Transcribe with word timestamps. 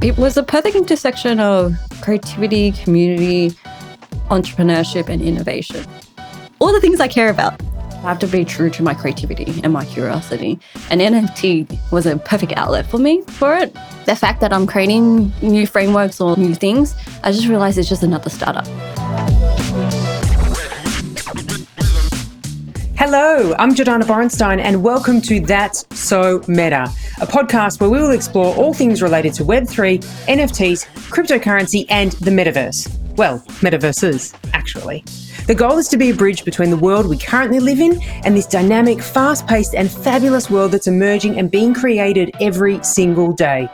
It 0.00 0.16
was 0.16 0.36
a 0.36 0.44
perfect 0.44 0.76
intersection 0.76 1.40
of 1.40 1.74
creativity, 2.02 2.70
community, 2.70 3.50
entrepreneurship, 4.30 5.08
and 5.08 5.20
innovation. 5.20 5.84
All 6.60 6.72
the 6.72 6.80
things 6.80 7.00
I 7.00 7.08
care 7.08 7.30
about. 7.30 7.60
I 7.94 8.02
have 8.02 8.20
to 8.20 8.28
be 8.28 8.44
true 8.44 8.70
to 8.70 8.82
my 8.84 8.94
creativity 8.94 9.60
and 9.64 9.72
my 9.72 9.84
curiosity. 9.84 10.60
And 10.90 11.00
NFT 11.00 11.90
was 11.90 12.06
a 12.06 12.16
perfect 12.16 12.52
outlet 12.52 12.86
for 12.86 12.98
me 12.98 13.22
for 13.22 13.56
it. 13.56 13.74
The 14.06 14.14
fact 14.14 14.40
that 14.40 14.52
I'm 14.52 14.68
creating 14.68 15.32
new 15.42 15.66
frameworks 15.66 16.20
or 16.20 16.36
new 16.36 16.54
things, 16.54 16.94
I 17.24 17.32
just 17.32 17.48
realized 17.48 17.76
it's 17.76 17.88
just 17.88 18.04
another 18.04 18.30
startup. 18.30 18.68
Hello, 22.94 23.54
I'm 23.58 23.74
Jordana 23.74 24.02
Borenstein, 24.02 24.58
and 24.60 24.82
welcome 24.82 25.20
to 25.22 25.40
That's 25.40 25.86
So 25.98 26.42
Meta, 26.46 26.92
a 27.20 27.26
podcast 27.26 27.80
where 27.80 27.90
we 27.90 27.98
will 27.98 28.12
explore 28.12 28.54
all 28.54 28.72
things 28.72 29.02
related 29.02 29.34
to 29.34 29.44
Web3, 29.44 29.98
NFTs, 30.26 30.86
cryptocurrency, 31.10 31.84
and 31.88 32.12
the 32.12 32.30
metaverse. 32.30 32.88
Well, 33.16 33.40
metaverses, 33.60 34.34
actually. 34.52 35.04
The 35.48 35.54
goal 35.54 35.78
is 35.78 35.88
to 35.88 35.96
be 35.96 36.10
a 36.10 36.14
bridge 36.14 36.44
between 36.44 36.70
the 36.70 36.76
world 36.76 37.08
we 37.08 37.18
currently 37.18 37.58
live 37.58 37.80
in 37.80 38.00
and 38.24 38.36
this 38.36 38.46
dynamic, 38.46 39.02
fast 39.02 39.46
paced, 39.48 39.74
and 39.74 39.90
fabulous 39.90 40.48
world 40.48 40.72
that's 40.72 40.86
emerging 40.86 41.38
and 41.38 41.50
being 41.50 41.74
created 41.74 42.30
every 42.40 42.82
single 42.84 43.32
day. 43.32 43.68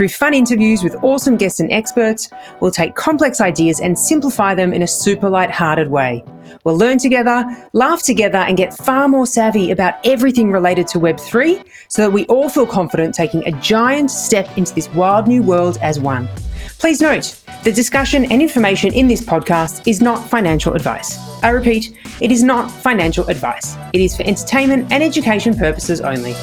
Through 0.00 0.08
fun 0.08 0.32
interviews 0.32 0.82
with 0.82 0.96
awesome 1.04 1.36
guests 1.36 1.60
and 1.60 1.70
experts, 1.70 2.30
we'll 2.60 2.70
take 2.70 2.94
complex 2.94 3.38
ideas 3.38 3.80
and 3.80 3.98
simplify 3.98 4.54
them 4.54 4.72
in 4.72 4.80
a 4.80 4.86
super 4.86 5.28
light-hearted 5.28 5.90
way. 5.90 6.24
We'll 6.64 6.78
learn 6.78 6.96
together, 6.96 7.44
laugh 7.74 8.02
together, 8.02 8.38
and 8.38 8.56
get 8.56 8.72
far 8.72 9.08
more 9.08 9.26
savvy 9.26 9.70
about 9.70 9.96
everything 10.06 10.50
related 10.50 10.88
to 10.88 10.98
Web3 10.98 11.68
so 11.88 12.00
that 12.00 12.10
we 12.10 12.24
all 12.28 12.48
feel 12.48 12.66
confident 12.66 13.14
taking 13.14 13.46
a 13.46 13.52
giant 13.60 14.10
step 14.10 14.48
into 14.56 14.74
this 14.74 14.88
wild 14.94 15.28
new 15.28 15.42
world 15.42 15.76
as 15.82 16.00
one. 16.00 16.30
Please 16.78 17.02
note, 17.02 17.38
the 17.62 17.70
discussion 17.70 18.24
and 18.32 18.40
information 18.40 18.94
in 18.94 19.06
this 19.06 19.20
podcast 19.20 19.86
is 19.86 20.00
not 20.00 20.26
financial 20.30 20.72
advice. 20.72 21.18
I 21.42 21.50
repeat, 21.50 21.94
it 22.22 22.32
is 22.32 22.42
not 22.42 22.70
financial 22.70 23.28
advice. 23.28 23.76
It 23.92 24.00
is 24.00 24.16
for 24.16 24.22
entertainment 24.22 24.90
and 24.90 25.02
education 25.02 25.54
purposes 25.54 26.00
only. 26.00 26.34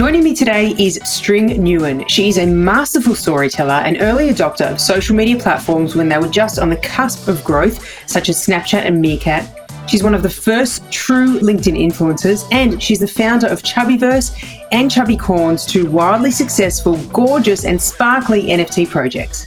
Joining 0.00 0.24
me 0.24 0.34
today 0.34 0.74
is 0.78 0.98
String 1.04 1.50
Nguyen. 1.50 2.08
She 2.08 2.30
is 2.30 2.38
a 2.38 2.46
masterful 2.46 3.14
storyteller 3.14 3.82
and 3.84 3.98
early 4.00 4.30
adopter 4.30 4.72
of 4.72 4.80
social 4.80 5.14
media 5.14 5.36
platforms 5.38 5.94
when 5.94 6.08
they 6.08 6.16
were 6.16 6.26
just 6.26 6.58
on 6.58 6.70
the 6.70 6.78
cusp 6.78 7.28
of 7.28 7.44
growth, 7.44 7.86
such 8.08 8.30
as 8.30 8.38
Snapchat 8.38 8.86
and 8.86 8.98
Meerkat. 8.98 9.68
She's 9.86 10.02
one 10.02 10.14
of 10.14 10.22
the 10.22 10.30
first 10.30 10.90
true 10.90 11.38
LinkedIn 11.40 11.78
influencers, 11.78 12.48
and 12.50 12.82
she's 12.82 13.00
the 13.00 13.06
founder 13.06 13.46
of 13.48 13.62
Chubbiverse 13.62 14.32
and 14.72 14.90
Chubbicorns, 14.90 15.68
two 15.68 15.90
wildly 15.90 16.30
successful, 16.30 16.96
gorgeous, 17.08 17.66
and 17.66 17.78
sparkly 17.78 18.44
NFT 18.44 18.88
projects. 18.88 19.44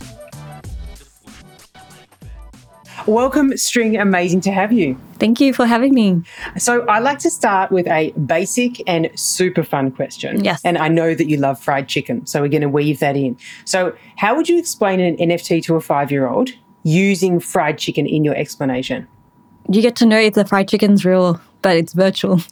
Welcome, 3.07 3.57
String. 3.57 3.97
Amazing 3.97 4.41
to 4.41 4.51
have 4.51 4.71
you. 4.71 4.97
Thank 5.19 5.39
you 5.41 5.53
for 5.53 5.65
having 5.65 5.93
me. 5.93 6.21
So, 6.57 6.85
I 6.87 6.99
like 6.99 7.19
to 7.19 7.29
start 7.29 7.71
with 7.71 7.87
a 7.87 8.11
basic 8.11 8.81
and 8.87 9.09
super 9.15 9.63
fun 9.63 9.91
question. 9.91 10.43
Yes. 10.43 10.61
And 10.63 10.77
I 10.77 10.87
know 10.87 11.13
that 11.13 11.27
you 11.27 11.37
love 11.37 11.59
fried 11.59 11.87
chicken, 11.87 12.25
so 12.25 12.41
we're 12.41 12.47
going 12.47 12.61
to 12.61 12.69
weave 12.69 12.99
that 12.99 13.15
in. 13.17 13.37
So, 13.65 13.95
how 14.15 14.35
would 14.35 14.47
you 14.47 14.57
explain 14.57 14.99
an 14.99 15.17
NFT 15.17 15.63
to 15.63 15.75
a 15.75 15.81
five 15.81 16.11
year 16.11 16.27
old 16.27 16.51
using 16.83 17.39
fried 17.39 17.77
chicken 17.77 18.05
in 18.05 18.23
your 18.23 18.35
explanation? 18.35 19.07
You 19.69 19.81
get 19.81 19.95
to 19.97 20.05
know 20.05 20.19
if 20.19 20.33
the 20.33 20.45
fried 20.45 20.69
chicken's 20.69 21.03
real, 21.05 21.41
but 21.61 21.77
it's 21.77 21.93
virtual. 21.93 22.41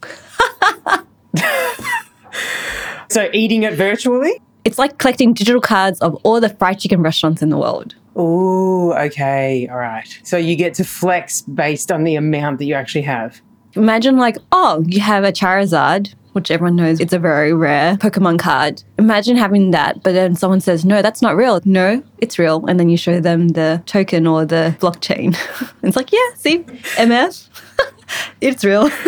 So, 3.12 3.30
eating 3.34 3.64
it 3.64 3.74
virtually? 3.74 4.42
It's 4.64 4.78
like 4.80 4.98
collecting 4.98 5.34
digital 5.34 5.60
cards 5.60 6.00
of 6.00 6.16
all 6.24 6.40
the 6.40 6.48
fried 6.48 6.80
chicken 6.80 7.02
restaurants 7.02 7.42
in 7.42 7.50
the 7.50 7.58
world. 7.58 7.94
Oh, 8.16 8.94
okay. 8.94 9.68
All 9.72 9.78
right. 9.78 10.20
So, 10.24 10.38
you 10.38 10.56
get 10.56 10.74
to 10.76 10.84
flex 10.84 11.42
based 11.42 11.92
on 11.92 12.04
the 12.04 12.16
amount 12.16 12.60
that 12.60 12.66
you 12.66 12.74
actually 12.74 13.04
have. 13.04 13.42
Imagine, 13.76 14.18
like, 14.18 14.38
oh, 14.52 14.84
you 14.88 15.00
have 15.00 15.24
a 15.24 15.32
Charizard, 15.32 16.14
which 16.34 16.52
everyone 16.52 16.76
knows 16.76 17.00
it's 17.00 17.14
a 17.14 17.20
very 17.20 17.54
rare 17.54 17.96
Pokemon 17.98 18.40
card. 18.40 18.84
Imagine 18.98 19.38
having 19.38 19.72
that, 19.72 20.04
but 20.04 20.14
then 20.14 20.36
someone 20.36 20.62
says, 20.62 20.86
no, 20.86 21.02
that's 21.02 21.22
not 21.22 21.36
real. 21.36 21.62
No, 21.66 22.04
it's 22.20 22.40
real. 22.40 22.66
And 22.66 22.80
then 22.80 22.90
you 22.90 22.98
show 22.98 23.20
them 23.20 23.50
the 23.50 23.82
token 23.86 24.28
or 24.28 24.46
the 24.46 24.76
blockchain. 24.80 25.38
it's 25.84 25.96
like, 25.96 26.12
yeah, 26.12 26.36
see, 26.36 26.60
MF, 26.60 27.50
it's 28.42 28.64
real. 28.64 28.90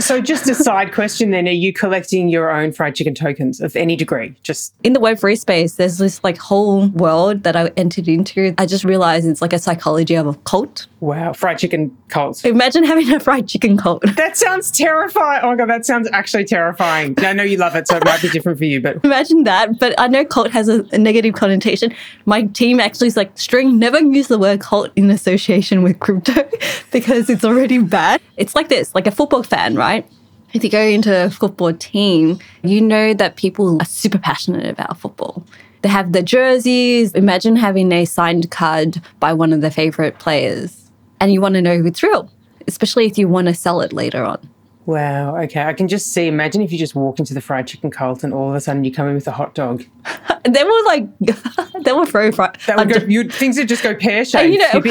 So, 0.00 0.20
just 0.20 0.48
a 0.48 0.54
side 0.54 0.92
question 0.94 1.30
then 1.30 1.46
are 1.46 1.52
you 1.52 1.72
collecting 1.72 2.28
your 2.28 2.50
own 2.50 2.72
fried 2.72 2.94
chicken 2.94 3.14
tokens 3.14 3.60
of 3.60 3.76
any 3.76 3.96
degree? 3.96 4.34
Just 4.42 4.74
In 4.82 4.94
the 4.94 5.00
Web3 5.00 5.38
space, 5.38 5.74
there's 5.74 5.98
this 5.98 6.24
like 6.24 6.38
whole 6.38 6.88
world 6.88 7.42
that 7.42 7.54
I 7.54 7.66
entered 7.76 8.08
into. 8.08 8.54
I 8.58 8.66
just 8.66 8.84
realized 8.84 9.26
it's 9.26 9.42
like 9.42 9.52
a 9.52 9.58
psychology 9.58 10.14
of 10.14 10.26
a 10.26 10.34
cult. 10.34 10.86
Wow, 11.00 11.32
fried 11.32 11.58
chicken 11.58 11.96
cult. 12.08 12.44
Imagine 12.44 12.84
having 12.84 13.12
a 13.12 13.20
fried 13.20 13.48
chicken 13.48 13.76
cult. 13.76 14.04
That 14.20 14.36
sounds 14.36 14.70
terrifying. 14.70 15.40
Oh 15.42 15.48
my 15.48 15.56
god, 15.56 15.70
that 15.70 15.86
sounds 15.86 16.08
actually 16.12 16.44
terrifying. 16.44 17.14
I 17.18 17.32
know 17.32 17.42
you 17.42 17.56
love 17.56 17.74
it, 17.74 17.88
so 17.88 17.96
it 17.96 18.04
might 18.04 18.20
be 18.20 18.28
different 18.28 18.58
for 18.58 18.64
you, 18.64 18.80
but 18.80 18.98
Imagine 19.04 19.44
that. 19.44 19.78
But 19.78 19.94
I 19.98 20.08
know 20.08 20.24
cult 20.24 20.50
has 20.50 20.68
a, 20.68 20.84
a 20.92 20.98
negative 20.98 21.34
connotation. 21.34 21.94
My 22.26 22.42
team 22.42 22.80
actually 22.80 23.08
is 23.08 23.16
like, 23.16 23.36
string, 23.38 23.78
never 23.78 23.98
use 23.98 24.28
the 24.28 24.38
word 24.38 24.60
cult 24.60 24.90
in 24.94 25.10
association 25.10 25.82
with 25.82 26.00
crypto 26.00 26.48
because 26.92 27.30
it's 27.30 27.44
already 27.44 27.78
bad. 27.78 28.20
It's 28.36 28.54
like 28.54 28.68
this, 28.68 28.94
like 28.94 29.06
a 29.06 29.10
football 29.10 29.42
fan, 29.42 29.74
right? 29.74 30.06
If 30.52 30.62
you 30.64 30.70
go 30.70 30.82
into 30.82 31.24
a 31.24 31.30
football 31.30 31.72
team, 31.72 32.38
you 32.62 32.80
know 32.80 33.14
that 33.14 33.36
people 33.36 33.80
are 33.80 33.86
super 33.86 34.18
passionate 34.18 34.66
about 34.66 34.98
football. 34.98 35.44
They 35.82 35.88
have 35.88 36.12
the 36.12 36.22
jerseys. 36.22 37.14
Imagine 37.14 37.56
having 37.56 37.90
a 37.92 38.04
signed 38.04 38.50
card 38.50 39.00
by 39.18 39.32
one 39.32 39.52
of 39.52 39.62
their 39.62 39.70
favorite 39.70 40.18
players 40.18 40.89
and 41.20 41.32
you 41.32 41.40
want 41.40 41.54
to 41.54 41.62
know 41.62 41.72
if 41.72 41.86
it's 41.86 42.02
real, 42.02 42.30
especially 42.66 43.06
if 43.06 43.18
you 43.18 43.28
want 43.28 43.46
to 43.48 43.54
sell 43.54 43.80
it 43.80 43.92
later 43.92 44.24
on. 44.24 44.38
wow, 44.86 45.36
okay. 45.42 45.62
I 45.62 45.72
can 45.72 45.86
just 45.88 46.12
see. 46.12 46.26
Imagine 46.26 46.62
if 46.62 46.72
you 46.72 46.78
just 46.78 46.94
walk 46.96 47.18
into 47.20 47.34
the 47.34 47.40
fried 47.40 47.66
chicken 47.66 47.90
cult 47.90 48.24
and 48.24 48.32
all 48.34 48.48
of 48.50 48.54
a 48.56 48.60
sudden 48.60 48.82
you 48.82 48.90
come 48.92 49.06
in 49.08 49.14
with 49.14 49.28
a 49.28 49.32
hot 49.32 49.54
dog. 49.54 49.84
They 50.42 50.64
will 50.64 50.84
like, 50.86 51.06
they 51.84 51.92
will 51.92 52.06
throw 52.06 52.32
fri- 52.32 52.46
That 52.66 52.78
would 52.78 52.88
go. 52.90 53.06
You'd, 53.06 53.30
things 53.30 53.58
would 53.58 53.68
just 53.68 53.82
go 53.82 53.94
pear 53.94 54.24
shaped. 54.30 54.50
you 54.54 54.58
know- 54.58 54.68
You'd 54.72 54.84
be 54.84 54.90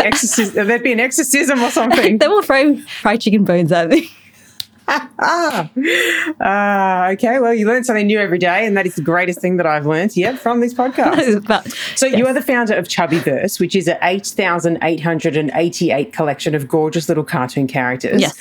there'd 0.63 0.83
be 0.83 0.91
an 0.93 0.99
exorcism 0.99 1.59
or 1.63 1.71
something. 1.71 2.19
they 2.19 2.27
will 2.27 2.43
throw 2.43 2.77
fried 2.77 3.19
chicken 3.21 3.45
bones 3.45 3.71
at 3.71 3.89
me. 3.89 4.11
Ah, 4.89 5.69
Ah, 6.41 7.09
okay. 7.11 7.39
Well, 7.39 7.53
you 7.53 7.67
learn 7.67 7.83
something 7.83 8.07
new 8.07 8.19
every 8.19 8.39
day, 8.39 8.65
and 8.65 8.75
that 8.77 8.85
is 8.85 8.95
the 8.95 9.01
greatest 9.01 9.39
thing 9.39 9.57
that 9.57 9.65
I've 9.65 9.85
learned 9.85 10.15
yet 10.17 10.37
from 10.39 10.59
this 10.59 10.73
podcast. 10.73 11.45
but 11.47 11.67
So 11.95 12.05
you 12.05 12.27
are 12.27 12.33
the 12.33 12.41
founder 12.41 12.75
of 12.75 12.87
Chubbiverse, 12.87 13.59
which 13.59 13.75
is 13.75 13.87
an 13.87 13.97
8,888 14.01 16.13
collection 16.13 16.55
of 16.55 16.67
gorgeous 16.67 17.07
little 17.09 17.23
cartoon 17.23 17.67
characters. 17.67 18.21
Yes. 18.21 18.39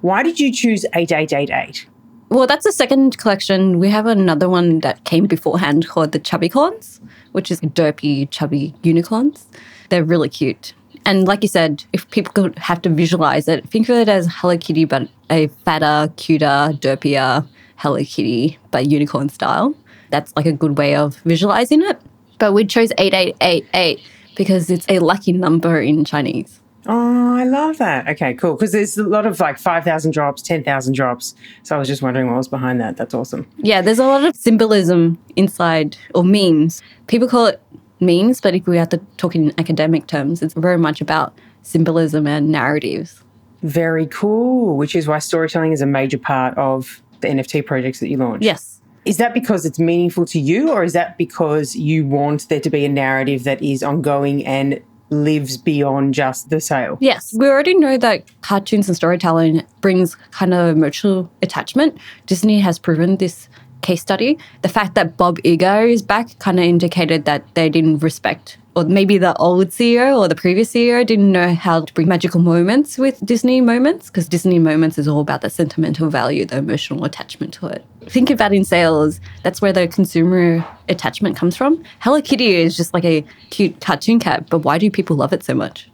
Why 0.00 0.22
did 0.22 0.40
you 0.40 0.52
choose 0.52 0.84
8888? 0.94 1.86
well, 2.30 2.46
that's 2.46 2.64
the 2.64 2.72
second 2.72 3.18
collection. 3.18 3.80
We 3.80 3.90
have 3.90 4.06
another 4.06 4.48
one 4.48 4.78
that 4.80 5.04
came 5.04 5.26
beforehand 5.26 5.88
called 5.88 6.12
the 6.12 6.20
Chubbicorns, 6.20 7.00
which 7.32 7.50
is 7.50 7.60
derpy, 7.60 8.30
chubby 8.30 8.72
unicorns. 8.84 9.46
They're 9.88 10.04
really 10.04 10.28
cute. 10.28 10.72
And 11.10 11.26
like 11.26 11.42
you 11.42 11.48
said, 11.48 11.82
if 11.92 12.08
people 12.12 12.32
could 12.32 12.56
have 12.56 12.80
to 12.82 12.88
visualize 12.88 13.48
it, 13.48 13.68
think 13.68 13.88
of 13.88 13.96
it 13.96 14.08
as 14.08 14.28
Hello 14.30 14.56
Kitty, 14.56 14.84
but 14.84 15.08
a 15.28 15.48
fatter, 15.64 16.12
cuter, 16.14 16.70
derpier 16.78 17.44
Hello 17.78 17.98
Kitty, 17.98 18.58
but 18.70 18.86
unicorn 18.86 19.28
style. 19.28 19.74
That's 20.10 20.32
like 20.36 20.46
a 20.46 20.52
good 20.52 20.78
way 20.78 20.94
of 20.94 21.16
visualizing 21.24 21.82
it. 21.82 22.00
But 22.38 22.52
we 22.52 22.64
chose 22.64 22.92
8888 22.96 24.00
because 24.36 24.70
it's 24.70 24.86
a 24.88 25.00
lucky 25.00 25.32
number 25.32 25.80
in 25.80 26.04
Chinese. 26.04 26.60
Oh, 26.86 27.34
I 27.34 27.42
love 27.42 27.78
that. 27.78 28.06
Okay, 28.10 28.34
cool. 28.34 28.54
Because 28.54 28.70
there's 28.70 28.96
a 28.96 29.02
lot 29.02 29.26
of 29.26 29.40
like 29.40 29.58
5,000 29.58 30.12
drops, 30.12 30.42
10,000 30.42 30.94
drops. 30.94 31.34
So 31.64 31.74
I 31.74 31.78
was 31.80 31.88
just 31.88 32.02
wondering 32.02 32.28
what 32.28 32.36
was 32.36 32.46
behind 32.46 32.80
that. 32.82 32.96
That's 32.96 33.14
awesome. 33.14 33.50
Yeah, 33.56 33.82
there's 33.82 33.98
a 33.98 34.06
lot 34.06 34.22
of 34.22 34.36
symbolism 34.36 35.18
inside 35.34 35.96
or 36.14 36.22
memes. 36.22 36.82
People 37.08 37.26
call 37.26 37.46
it 37.46 37.60
memes, 38.00 38.40
but 38.40 38.54
if 38.54 38.66
we 38.66 38.76
have 38.76 38.88
to 38.90 38.98
talk 39.16 39.34
in 39.34 39.52
academic 39.58 40.06
terms, 40.06 40.42
it's 40.42 40.54
very 40.54 40.78
much 40.78 41.00
about 41.00 41.36
symbolism 41.62 42.26
and 42.26 42.50
narratives. 42.50 43.22
Very 43.62 44.06
cool. 44.06 44.76
Which 44.76 44.96
is 44.96 45.06
why 45.06 45.18
storytelling 45.18 45.72
is 45.72 45.82
a 45.82 45.86
major 45.86 46.18
part 46.18 46.56
of 46.56 47.02
the 47.20 47.28
NFT 47.28 47.66
projects 47.66 48.00
that 48.00 48.08
you 48.08 48.16
launch. 48.16 48.42
Yes. 48.42 48.80
Is 49.04 49.16
that 49.16 49.34
because 49.34 49.64
it's 49.64 49.78
meaningful 49.78 50.24
to 50.26 50.38
you, 50.38 50.70
or 50.70 50.84
is 50.84 50.92
that 50.92 51.16
because 51.16 51.74
you 51.74 52.06
want 52.06 52.48
there 52.48 52.60
to 52.60 52.70
be 52.70 52.84
a 52.84 52.88
narrative 52.88 53.44
that 53.44 53.62
is 53.62 53.82
ongoing 53.82 54.46
and 54.46 54.80
lives 55.10 55.56
beyond 55.56 56.14
just 56.14 56.50
the 56.50 56.60
sale? 56.60 56.96
Yes. 57.00 57.34
We 57.36 57.48
already 57.48 57.74
know 57.74 57.98
that 57.98 58.24
cartoons 58.42 58.88
and 58.88 58.96
storytelling 58.96 59.66
brings 59.80 60.14
kind 60.32 60.54
of 60.54 60.76
emotional 60.76 61.30
attachment. 61.42 61.98
Disney 62.26 62.60
has 62.60 62.78
proven 62.78 63.16
this 63.16 63.48
case 63.82 64.02
study. 64.02 64.38
The 64.62 64.68
fact 64.68 64.94
that 64.94 65.16
Bob 65.16 65.38
Iger 65.38 65.90
is 65.90 66.02
back 66.02 66.38
kind 66.38 66.58
of 66.58 66.64
indicated 66.64 67.24
that 67.24 67.54
they 67.54 67.68
didn't 67.68 67.98
respect, 67.98 68.58
or 68.76 68.84
maybe 68.84 69.18
the 69.18 69.36
old 69.36 69.68
CEO 69.68 70.18
or 70.18 70.28
the 70.28 70.34
previous 70.34 70.72
CEO 70.72 71.04
didn't 71.04 71.32
know 71.32 71.54
how 71.54 71.84
to 71.84 71.92
bring 71.94 72.08
magical 72.08 72.40
moments 72.40 72.98
with 72.98 73.24
Disney 73.24 73.60
moments, 73.60 74.06
because 74.08 74.28
Disney 74.28 74.58
moments 74.58 74.98
is 74.98 75.08
all 75.08 75.20
about 75.20 75.40
the 75.40 75.50
sentimental 75.50 76.08
value, 76.08 76.44
the 76.44 76.58
emotional 76.58 77.04
attachment 77.04 77.54
to 77.54 77.66
it. 77.66 77.84
Think 78.06 78.30
about 78.30 78.52
in 78.52 78.64
sales, 78.64 79.20
that's 79.42 79.60
where 79.60 79.72
the 79.72 79.88
consumer 79.88 80.64
attachment 80.88 81.36
comes 81.36 81.56
from. 81.56 81.82
Hello 82.00 82.20
Kitty 82.20 82.54
is 82.54 82.76
just 82.76 82.94
like 82.94 83.04
a 83.04 83.24
cute 83.50 83.80
cartoon 83.80 84.18
cat, 84.18 84.48
but 84.50 84.58
why 84.58 84.78
do 84.78 84.90
people 84.90 85.16
love 85.16 85.32
it 85.32 85.42
so 85.42 85.54
much? 85.54 85.90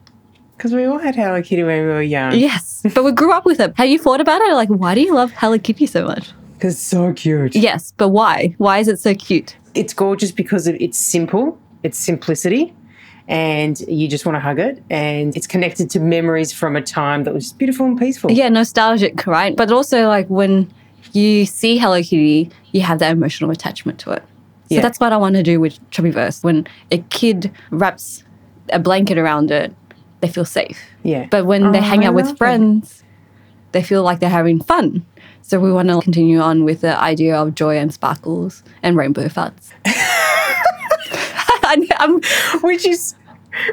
Because 0.57 0.73
we 0.73 0.85
all 0.85 0.99
had 0.99 1.15
Hello 1.15 1.43
Kitty 1.43 1.63
when 1.63 1.83
we 1.83 1.89
were 1.89 2.01
young. 2.01 2.35
Yes, 2.35 2.83
but 2.95 3.05
we 3.05 3.13
grew 3.13 3.33
up 3.33 3.45
with 3.45 3.61
it. 3.61 3.75
Have 3.77 3.89
you 3.89 3.99
thought 3.99 4.23
about 4.23 4.41
it? 4.41 4.55
Like, 4.55 4.71
why 4.71 4.95
do 4.95 5.03
you 5.03 5.15
love 5.15 5.31
Hello 5.33 5.59
Kitty 5.59 5.87
so 5.87 6.07
much? 6.07 6.31
Because 6.57 6.75
it's 6.75 6.83
so 6.83 7.13
cute. 7.13 7.55
Yes, 7.55 7.93
but 7.97 8.09
why? 8.09 8.55
Why 8.59 8.79
is 8.79 8.89
it 8.89 8.99
so 8.99 9.15
cute? 9.15 9.57
It's 9.75 9.93
gorgeous 9.93 10.33
because 10.33 10.67
of 10.67 10.75
its 10.77 10.99
simple, 10.99 11.59
its 11.83 11.99
simplicity, 11.99 12.75
and 13.29 13.79
you 13.81 14.09
just 14.09 14.25
want 14.25 14.37
to 14.37 14.41
hug 14.41 14.59
it. 14.59 14.83
And 14.91 15.37
it's 15.37 15.47
connected 15.47 15.91
to 15.91 16.01
memories 16.01 16.53
from 16.53 16.77
a 16.77 16.83
time 16.83 17.25
that 17.25 17.35
was 17.35 17.53
beautiful 17.53 17.87
and 17.87 17.99
peaceful. 17.99 18.31
Yeah, 18.31 18.49
nostalgic, 18.49 19.27
right? 19.27 19.55
But 19.57 19.71
also, 19.71 20.09
like, 20.09 20.29
when 20.29 20.73
you 21.13 21.45
see 21.45 21.77
Hello 21.79 22.03
Kitty, 22.03 22.51
you 22.73 22.81
have 22.81 22.99
that 23.01 23.13
emotional 23.13 23.51
attachment 23.51 23.99
to 24.01 24.13
it. 24.13 24.23
So 24.69 24.77
Yeah. 24.77 24.81
that's 24.81 24.99
what 24.99 25.13
I 25.13 25.17
want 25.17 25.37
to 25.37 25.43
do 25.43 25.61
with 25.61 25.79
Chubbiverse. 25.91 26.43
When 26.43 26.67
a 26.91 26.99
kid 27.11 27.53
wraps 27.71 28.25
a 28.71 28.79
blanket 28.79 29.17
around 29.19 29.51
it, 29.51 29.73
they 30.21 30.29
feel 30.29 30.45
safe. 30.45 30.81
Yeah. 31.03 31.27
But 31.31 31.47
when 31.47 31.73
they 31.73 31.79
Oh, 31.79 31.83
hang 31.83 32.03
I 32.05 32.09
out 32.09 32.15
with 32.15 32.37
friends, 32.37 33.05
they 33.73 33.83
feel 33.83 34.03
like 34.03 34.19
they're 34.21 34.31
having 34.31 34.61
fun. 34.61 35.05
So 35.47 35.61
we 35.61 35.71
want 35.71 35.91
to 35.91 36.01
continue 36.01 36.41
on 36.41 36.65
with 36.65 36.81
the 36.81 37.01
idea 37.01 37.41
of 37.41 37.55
joy 37.55 37.79
and 37.79 37.95
sparkles 37.95 38.65
and 38.83 38.97
rainbow 38.97 39.27
farts. 39.27 39.71
Which 42.63 42.85
is 42.85 43.15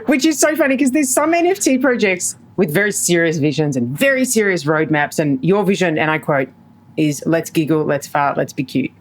which 0.06 0.24
is 0.24 0.40
so 0.40 0.56
funny 0.56 0.78
because 0.78 0.92
there's 0.92 1.10
some 1.10 1.34
NFT 1.34 1.82
projects 1.82 2.36
with 2.58 2.72
very 2.72 2.92
serious 2.92 3.38
visions 3.38 3.76
and 3.76 3.98
very 3.98 4.24
serious 4.24 4.66
roadmaps, 4.66 5.18
and 5.20 5.44
your 5.44 5.64
vision, 5.64 5.98
and 5.98 6.12
I 6.12 6.20
quote, 6.20 6.50
is 6.96 7.24
let's 7.26 7.50
giggle, 7.50 7.84
let's 7.84 8.06
fart, 8.08 8.38
let's 8.38 8.54
be 8.54 8.64
cute. 8.64 8.92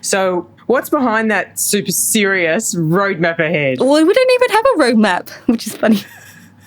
So, 0.00 0.48
what's 0.66 0.88
behind 0.88 1.30
that 1.30 1.60
super 1.60 1.92
serious 1.92 2.74
roadmap 2.74 3.38
ahead? 3.38 3.80
well, 3.80 4.02
we 4.04 4.12
don't 4.12 4.30
even 4.32 4.50
have 4.50 4.64
a 4.64 4.78
roadmap, 4.78 5.30
which 5.46 5.66
is 5.66 5.76
funny. 5.76 6.00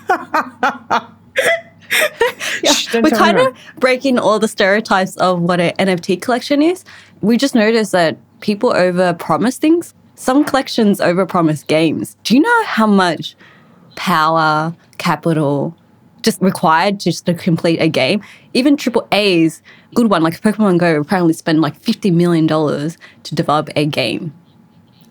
Yeah, 2.64 2.74
Shh, 2.74 2.94
we're 2.94 3.10
kind 3.10 3.40
of 3.40 3.56
breaking 3.78 4.20
all 4.20 4.38
the 4.38 4.48
stereotypes 4.48 5.16
of 5.18 5.42
what 5.42 5.60
an 5.60 5.74
NFT 5.78 6.22
collection 6.22 6.62
is. 6.62 6.84
We 7.22 7.38
just 7.38 7.56
noticed 7.56 7.92
that 7.94 8.18
people 8.42 8.72
over 8.74 9.14
promise 9.14 9.58
things. 9.58 9.94
Some 10.16 10.44
collections 10.44 11.02
over 11.02 11.26
promise 11.26 11.64
games. 11.64 12.18
Do 12.24 12.36
you 12.36 12.42
know 12.42 12.64
how 12.66 12.86
much 12.86 13.36
power, 13.96 14.76
capital, 15.00 15.76
just 16.22 16.40
required 16.42 17.00
just 17.00 17.26
to 17.26 17.34
complete 17.34 17.82
a 17.82 17.88
game? 17.88 18.22
Even 18.54 18.78
triple 18.78 19.08
A's, 19.12 19.64
good 19.96 20.10
one 20.10 20.22
like 20.22 20.40
Pokemon 20.42 20.78
Go, 20.78 21.00
apparently 21.00 21.34
spend 21.34 21.62
like 21.62 21.76
fifty 21.76 22.12
million 22.12 22.46
dollars 22.46 22.98
to 23.24 23.34
develop 23.34 23.70
a 23.76 23.86
game. 23.86 24.34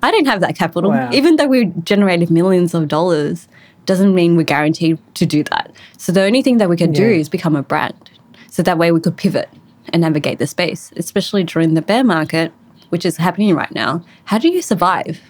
I 0.03 0.11
didn't 0.11 0.29
have 0.29 0.41
that 0.41 0.57
capital. 0.57 0.91
Wow. 0.91 1.11
Even 1.13 1.37
though 1.37 1.49
we 1.49 1.67
generated 1.83 2.31
millions 2.31 2.75
of 2.75 2.89
dollars, 2.89 3.49
doesn't 3.91 4.15
mean 4.15 4.37
we're 4.37 4.45
guaranteed 4.45 4.99
to 5.17 5.27
do 5.27 5.43
that. 5.43 5.73
So 5.99 6.13
the 6.13 6.23
only 6.23 6.43
thing 6.43 6.59
that 6.59 6.69
we 6.69 6.77
can 6.77 6.93
do 6.93 7.05
is 7.05 7.29
become 7.29 7.57
a 7.57 7.63
brand. 7.65 8.09
So 8.49 8.63
that 8.63 8.79
way 8.79 8.93
we 8.93 9.01
could 9.01 9.17
pivot 9.17 9.49
and 9.93 10.03
navigate 10.03 10.39
the 10.39 10.47
space, 10.47 10.93
especially 10.95 11.43
during 11.43 11.75
the 11.75 11.83
bear 11.83 12.05
market, 12.05 12.53
which 12.91 13.05
is 13.05 13.17
happening 13.17 13.53
right 13.57 13.73
now. 13.73 14.05
How 14.27 14.39
do 14.39 14.49
you 14.49 14.63
survive? 14.63 15.21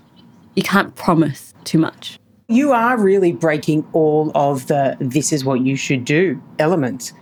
You 0.57 0.63
can't 0.63 0.95
promise 0.95 1.55
too 1.65 1.79
much. 1.79 2.19
You 2.49 2.73
are 2.73 2.99
really 2.99 3.33
breaking 3.33 3.87
all 3.95 4.31
of 4.35 4.67
the 4.67 4.95
this 5.01 5.33
is 5.33 5.43
what 5.43 5.63
you 5.63 5.75
should 5.75 6.05
do 6.05 6.39
elements. 6.59 7.15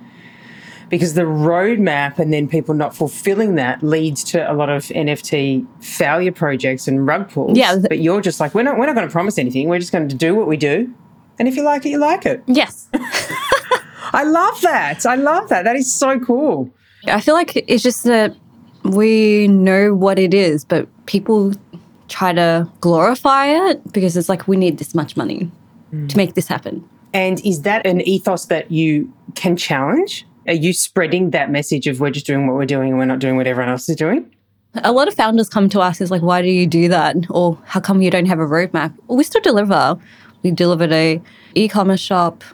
Because 0.88 1.14
the 1.14 1.22
roadmap 1.22 2.18
and 2.18 2.32
then 2.32 2.48
people 2.48 2.74
not 2.74 2.96
fulfilling 2.96 3.54
that 3.54 3.80
leads 3.84 4.24
to 4.24 4.50
a 4.50 4.54
lot 4.54 4.70
of 4.70 4.86
NFT 4.86 5.64
failure 5.84 6.32
projects 6.32 6.88
and 6.88 7.06
rug 7.06 7.30
pulls. 7.30 7.56
Yeah. 7.56 7.76
But 7.76 8.00
you're 8.00 8.22
just 8.22 8.40
like, 8.40 8.56
we're 8.56 8.64
not, 8.64 8.76
we're 8.76 8.86
not 8.86 8.96
going 8.96 9.06
to 9.06 9.12
promise 9.12 9.38
anything. 9.38 9.68
We're 9.68 9.78
just 9.78 9.92
going 9.92 10.08
to 10.08 10.16
do 10.16 10.34
what 10.34 10.48
we 10.48 10.56
do. 10.56 10.92
And 11.38 11.48
if 11.48 11.56
you 11.56 11.62
like 11.62 11.86
it, 11.86 11.90
you 11.90 11.98
like 11.98 12.26
it. 12.26 12.42
Yes. 12.46 12.88
I 14.12 14.24
love 14.24 14.60
that. 14.62 15.04
I 15.06 15.14
love 15.14 15.48
that. 15.48 15.64
That 15.64 15.76
is 15.76 15.92
so 15.92 16.18
cool. 16.20 16.70
I 17.06 17.20
feel 17.20 17.34
like 17.34 17.56
it's 17.68 17.82
just 17.82 18.04
that 18.04 18.34
we 18.82 19.48
know 19.48 19.94
what 19.94 20.18
it 20.18 20.34
is, 20.34 20.64
but 20.64 20.88
people 21.06 21.52
try 22.08 22.32
to 22.32 22.68
glorify 22.80 23.46
it 23.46 23.92
because 23.92 24.16
it's 24.16 24.28
like 24.28 24.48
we 24.48 24.56
need 24.56 24.78
this 24.78 24.94
much 24.94 25.16
money 25.16 25.50
to 25.90 25.96
mm. 25.96 26.16
make 26.16 26.34
this 26.34 26.48
happen. 26.48 26.88
And 27.12 27.44
is 27.44 27.62
that 27.62 27.86
an 27.86 28.00
ethos 28.02 28.46
that 28.46 28.70
you 28.70 29.12
can 29.34 29.56
challenge? 29.56 30.26
Are 30.46 30.54
you 30.54 30.72
spreading 30.72 31.30
that 31.30 31.50
message 31.50 31.86
of 31.86 32.00
we're 32.00 32.10
just 32.10 32.26
doing 32.26 32.46
what 32.46 32.56
we're 32.56 32.66
doing 32.66 32.90
and 32.90 32.98
we're 32.98 33.04
not 33.04 33.18
doing 33.18 33.36
what 33.36 33.46
everyone 33.46 33.70
else 33.70 33.88
is 33.88 33.96
doing? 33.96 34.34
A 34.84 34.92
lot 34.92 35.08
of 35.08 35.14
founders 35.14 35.48
come 35.48 35.68
to 35.70 35.80
us 35.80 36.00
is 36.00 36.10
like, 36.10 36.22
why 36.22 36.42
do 36.42 36.48
you 36.48 36.66
do 36.66 36.88
that? 36.88 37.16
Or 37.30 37.58
how 37.64 37.80
come 37.80 38.02
you 38.02 38.10
don't 38.10 38.26
have 38.26 38.38
a 38.38 38.46
roadmap? 38.46 38.94
Well, 39.06 39.16
we 39.16 39.24
still 39.24 39.40
deliver. 39.40 39.98
We 40.42 40.50
delivered 40.50 40.92
a 40.92 41.20
e-commerce 41.54 42.00
shop. 42.00 42.44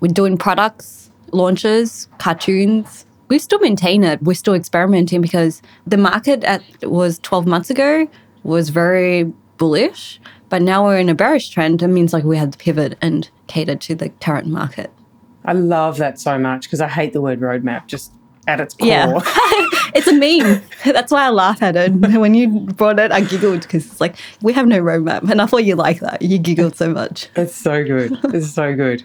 We're 0.00 0.12
doing 0.12 0.36
products, 0.36 1.10
launches, 1.32 2.08
cartoons. 2.18 3.06
We 3.28 3.38
still 3.38 3.58
maintain 3.60 4.04
it. 4.04 4.22
We're 4.22 4.34
still 4.34 4.54
experimenting 4.54 5.20
because 5.20 5.62
the 5.86 5.96
market 5.96 6.44
at 6.44 6.62
was 6.82 7.18
12 7.20 7.46
months 7.46 7.70
ago 7.70 8.08
was 8.42 8.68
very 8.68 9.32
bullish, 9.56 10.20
but 10.48 10.60
now 10.60 10.84
we're 10.84 10.98
in 10.98 11.08
a 11.08 11.14
bearish 11.14 11.48
trend. 11.48 11.82
It 11.82 11.88
means 11.88 12.12
like 12.12 12.24
we 12.24 12.36
had 12.36 12.52
to 12.52 12.58
pivot 12.58 12.98
and 13.00 13.30
cater 13.46 13.76
to 13.76 13.94
the 13.94 14.08
current 14.08 14.48
market. 14.48 14.90
I 15.44 15.52
love 15.52 15.98
that 15.98 16.20
so 16.20 16.38
much 16.38 16.64
because 16.64 16.80
I 16.80 16.88
hate 16.88 17.12
the 17.12 17.20
word 17.20 17.40
roadmap 17.40 17.86
just 17.86 18.12
at 18.46 18.60
its 18.60 18.74
core. 18.74 18.88
Yeah. 18.88 19.20
it's 19.94 20.06
a 20.06 20.12
meme. 20.12 20.62
That's 20.84 21.12
why 21.12 21.24
I 21.24 21.30
laugh 21.30 21.62
at 21.62 21.76
it. 21.76 21.92
When 22.22 22.34
you 22.34 22.48
brought 22.48 22.98
it, 22.98 23.10
I 23.10 23.22
giggled 23.22 23.62
because 23.62 23.86
it's 23.86 24.00
like, 24.00 24.16
we 24.42 24.52
have 24.52 24.66
no 24.66 24.80
roadmap. 24.80 25.28
And 25.30 25.40
I 25.40 25.46
thought 25.46 25.64
you 25.64 25.74
like 25.74 26.00
that. 26.00 26.22
You 26.22 26.38
giggled 26.38 26.76
so 26.76 26.88
much. 26.88 27.28
It's 27.36 27.54
so 27.54 27.84
good. 27.84 28.18
It's 28.34 28.50
so 28.50 28.74
good. 28.74 29.02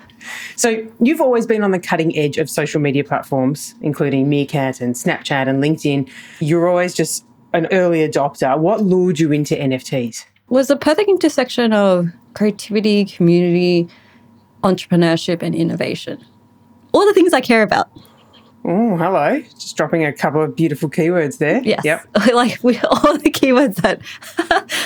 So 0.56 0.86
you've 1.00 1.22
always 1.22 1.46
been 1.46 1.64
on 1.64 1.72
the 1.72 1.80
cutting 1.80 2.16
edge 2.18 2.38
of 2.38 2.50
social 2.50 2.80
media 2.80 3.04
platforms, 3.04 3.76
including 3.82 4.30
Meerkat 4.30 4.82
and 4.82 4.94
Snapchat 4.96 5.48
and 5.48 5.64
LinkedIn. 5.64 6.10
You're 6.40 6.68
always 6.68 6.94
just 6.94 7.26
an 7.54 7.68
early 7.72 8.08
adopter. 8.08 8.58
What 8.58 8.82
lured 8.82 9.20
you 9.20 9.32
into 9.32 9.56
NFTs? 9.56 10.26
Was 10.50 10.70
a 10.70 10.76
perfect 10.76 11.10
intersection 11.10 11.74
of 11.74 12.10
creativity, 12.34 13.06
community, 13.06 13.90
entrepreneurship, 14.64 15.42
and 15.42 15.56
innovation. 15.56 16.24
All 16.94 17.06
the 17.06 17.14
things 17.14 17.34
I 17.34 17.42
care 17.42 17.64
about. 17.64 17.90
Oh, 18.70 18.98
hello. 18.98 19.40
Just 19.58 19.78
dropping 19.78 20.04
a 20.04 20.12
couple 20.12 20.42
of 20.44 20.54
beautiful 20.54 20.90
keywords 20.90 21.38
there. 21.38 21.62
Yes. 21.64 21.86
Yep. 21.86 22.06
like 22.34 22.62
we 22.64 22.78
all 22.80 23.18
the 23.18 23.32
keywords 23.32 23.76
that 23.78 24.02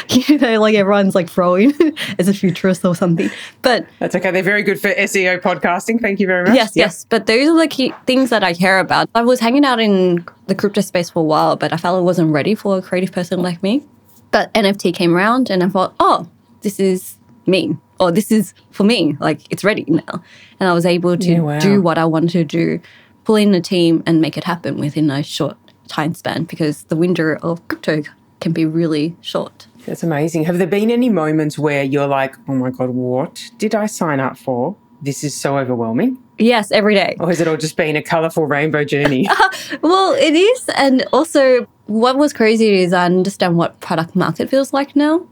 you 0.30 0.38
know, 0.38 0.62
like 0.62 0.76
everyone's 0.76 1.16
like 1.16 1.28
throwing 1.28 1.74
as 2.20 2.28
a 2.28 2.34
futurist 2.34 2.86
or 2.86 2.94
something. 2.96 3.32
But 3.64 3.88
That's 3.98 4.14
okay. 4.16 4.30
They're 4.30 4.44
very 4.44 4.62
good 4.62 4.80
for 4.80 4.90
SEO 4.90 5.42
podcasting. 5.42 6.00
Thank 6.00 6.20
you 6.20 6.28
very 6.28 6.44
much. 6.46 6.54
Yes, 6.56 6.76
Yep. 6.76 6.86
yes. 6.86 7.06
But 7.10 7.26
those 7.26 7.50
are 7.50 7.58
the 7.58 7.68
key 7.68 7.92
things 8.06 8.30
that 8.30 8.44
I 8.44 8.54
care 8.54 8.78
about. 8.80 9.10
I 9.16 9.24
was 9.24 9.40
hanging 9.40 9.66
out 9.66 9.80
in 9.80 10.26
the 10.46 10.54
crypto 10.54 10.82
space 10.82 11.10
for 11.10 11.22
a 11.22 11.24
while, 11.24 11.56
but 11.56 11.74
I 11.74 11.78
felt 11.78 11.98
I 11.98 12.02
wasn't 12.02 12.32
ready 12.32 12.54
for 12.54 12.78
a 12.78 12.82
creative 12.84 13.12
person 13.12 13.42
like 13.42 13.64
me. 13.64 13.84
But 14.30 14.54
NFT 14.54 14.94
came 14.94 15.16
around 15.16 15.50
and 15.50 15.64
I 15.64 15.70
thought, 15.70 15.96
oh, 16.00 16.30
this 16.62 16.80
is 16.80 17.18
me. 17.48 17.76
Or 18.00 18.12
this 18.12 18.32
is 18.32 18.54
for 18.70 18.84
me. 18.84 19.18
Like 19.20 19.42
it's 19.52 19.64
ready 19.64 19.86
now. 19.88 20.24
And 20.60 20.70
I 20.70 20.74
was 20.74 20.86
able 20.86 21.18
to 21.18 21.32
Yeah, 21.32 21.40
wow. 21.40 21.60
do 21.60 21.82
what 21.82 21.98
I 21.98 22.06
wanted 22.06 22.32
to 22.32 22.44
do, 22.44 22.80
pull 23.24 23.36
in 23.36 23.54
a 23.54 23.62
team 23.62 24.04
and 24.06 24.22
make 24.22 24.38
it 24.38 24.44
happen 24.44 24.78
within 24.78 25.10
a 25.10 25.24
short 25.24 25.58
time 25.88 26.14
span 26.14 26.44
because 26.46 26.84
the 26.84 26.96
window 26.96 27.38
of 27.42 27.66
crypto 27.68 28.04
can 28.40 28.52
be 28.52 28.66
really 28.66 29.16
short. 29.22 29.68
That's 29.86 30.04
amazing. 30.04 30.46
Have 30.46 30.58
there 30.58 30.68
been 30.68 30.92
any 30.92 31.10
moments 31.10 31.58
where 31.58 31.84
you're 31.84 32.08
like, 32.08 32.36
oh 32.48 32.54
my 32.54 32.70
God, 32.70 32.90
what 32.90 33.52
did 33.58 33.74
I 33.76 33.88
sign 33.88 34.20
up 34.20 34.38
for? 34.38 34.76
This 35.02 35.24
is 35.24 35.36
so 35.36 35.58
overwhelming. 35.58 36.22
Yes, 36.38 36.72
every 36.72 36.94
day. 36.94 37.16
Or 37.20 37.28
has 37.28 37.42
it 37.42 37.48
all 37.48 37.58
just 37.58 37.76
been 37.78 37.96
a 37.96 38.04
colourful 38.04 38.46
rainbow 38.46 38.84
journey? 38.84 39.28
Well, 39.82 40.14
it 40.14 40.34
is. 40.34 40.70
And 40.76 41.06
also, 41.14 41.66
what 41.86 42.18
was 42.18 42.34
crazy 42.34 42.82
is 42.82 42.94
I 42.94 43.06
understand 43.06 43.58
what 43.58 43.80
product 43.80 44.16
market 44.16 44.50
feels 44.50 44.74
like 44.74 44.96
now. 44.96 45.26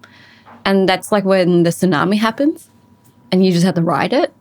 And 0.66 0.88
that's 0.88 1.12
like 1.12 1.26
when 1.26 1.64
the 1.64 1.72
tsunami 1.72 2.18
happens 2.18 2.70
and 3.32 3.46
you 3.46 3.52
just 3.52 3.66
have 3.66 3.76
to 3.76 3.82
ride 3.82 4.14
it 4.14 4.34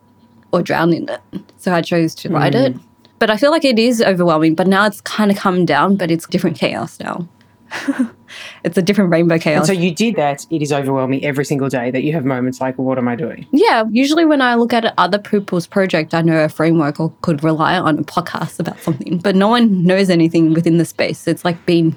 or 0.51 0.61
drown 0.61 0.93
in 0.93 1.09
it. 1.09 1.21
So 1.57 1.73
I 1.73 1.81
chose 1.81 2.15
to 2.15 2.29
ride 2.29 2.53
mm. 2.53 2.67
it. 2.67 2.75
But 3.19 3.29
I 3.29 3.37
feel 3.37 3.51
like 3.51 3.65
it 3.65 3.77
is 3.77 4.01
overwhelming. 4.01 4.55
But 4.55 4.67
now 4.67 4.85
it's 4.85 5.01
kind 5.01 5.29
of 5.29 5.37
come 5.37 5.65
down, 5.65 5.95
but 5.95 6.09
it's 6.09 6.25
different 6.27 6.57
chaos 6.57 6.99
now. 6.99 7.27
it's 8.63 8.77
a 8.77 8.81
different 8.81 9.11
rainbow 9.11 9.35
and 9.35 9.43
chaos. 9.43 9.67
so 9.67 9.73
you 9.73 9.93
did 9.93 10.15
that. 10.15 10.45
It 10.49 10.61
is 10.61 10.71
overwhelming 10.71 11.23
every 11.23 11.45
single 11.45 11.69
day 11.69 11.91
that 11.91 12.03
you 12.03 12.13
have 12.13 12.25
moments 12.25 12.61
like, 12.61 12.77
what 12.77 12.97
am 12.97 13.07
I 13.07 13.15
doing? 13.15 13.45
yeah, 13.51 13.83
usually 13.91 14.25
when 14.25 14.41
I 14.41 14.55
look 14.55 14.73
at 14.73 14.93
other 14.97 15.19
people's 15.19 15.67
project, 15.67 16.13
I 16.13 16.21
know 16.21 16.43
a 16.43 16.49
framework 16.49 16.99
or 16.99 17.13
could 17.21 17.43
rely 17.43 17.77
on 17.77 17.99
a 17.99 18.03
podcast 18.03 18.59
about 18.59 18.79
something, 18.79 19.19
but 19.19 19.35
no 19.35 19.47
one 19.47 19.83
knows 19.85 20.09
anything 20.09 20.53
within 20.53 20.77
the 20.77 20.85
space. 20.85 21.27
It's 21.27 21.45
like 21.45 21.63
being 21.65 21.95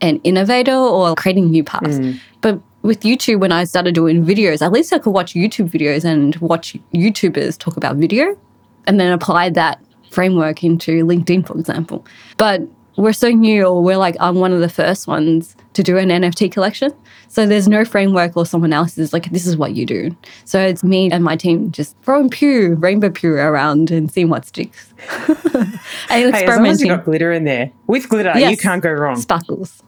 an 0.00 0.20
innovator 0.24 0.74
or 0.74 1.14
creating 1.14 1.50
new 1.50 1.64
paths. 1.64 1.98
Mm. 1.98 2.20
But 2.40 2.60
with 2.82 3.00
YouTube, 3.00 3.40
when 3.40 3.52
I 3.52 3.64
started 3.64 3.94
doing 3.94 4.24
videos, 4.24 4.62
at 4.62 4.72
least 4.72 4.92
I 4.92 4.98
could 4.98 5.10
watch 5.10 5.34
YouTube 5.34 5.70
videos 5.70 6.04
and 6.04 6.36
watch 6.36 6.76
YouTubers 6.94 7.58
talk 7.58 7.76
about 7.76 7.96
video 7.96 8.38
and 8.86 9.00
then 9.00 9.12
apply 9.12 9.50
that 9.50 9.80
framework 10.10 10.64
into 10.64 11.04
LinkedIn, 11.04 11.46
for 11.46 11.58
example. 11.58 12.06
But 12.36 12.62
we're 12.96 13.12
so 13.12 13.28
new, 13.28 13.64
or 13.64 13.82
we're 13.82 13.98
like, 13.98 14.16
I'm 14.20 14.36
one 14.36 14.52
of 14.52 14.60
the 14.60 14.68
first 14.68 15.06
ones 15.06 15.54
to 15.74 15.82
do 15.82 15.98
an 15.98 16.08
NFT 16.08 16.50
collection. 16.50 16.92
So 17.28 17.46
there's 17.46 17.68
no 17.68 17.84
framework 17.84 18.36
or 18.36 18.46
someone 18.46 18.72
else 18.72 18.96
is 18.96 19.12
like, 19.12 19.30
this 19.30 19.46
is 19.46 19.56
what 19.56 19.74
you 19.74 19.84
do. 19.84 20.16
So 20.46 20.58
it's 20.60 20.82
me 20.82 21.10
and 21.10 21.22
my 21.22 21.36
team 21.36 21.70
just 21.70 21.96
throwing 22.02 22.30
pew, 22.30 22.74
rainbow 22.76 23.10
pew 23.10 23.34
around 23.34 23.90
and 23.90 24.10
seeing 24.10 24.30
what 24.30 24.46
sticks. 24.46 24.94
and 25.54 25.78
Hey, 26.08 26.24
as 26.24 26.24
long 26.24 26.34
as 26.34 26.42
experimenting. 26.42 26.86
you 26.86 26.96
got 26.96 27.04
glitter 27.04 27.32
in 27.32 27.44
there, 27.44 27.70
with 27.86 28.08
glitter, 28.08 28.38
you 28.38 28.56
can't 28.56 28.82
go 28.82 28.92
wrong. 28.92 29.16
Sparkles. 29.16 29.82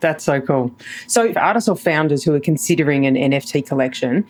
That's 0.00 0.24
so 0.24 0.40
cool. 0.40 0.74
So, 1.06 1.32
artists 1.34 1.68
or 1.68 1.76
founders 1.76 2.24
who 2.24 2.34
are 2.34 2.40
considering 2.40 3.06
an 3.06 3.14
NFT 3.14 3.64
collection, 3.64 4.26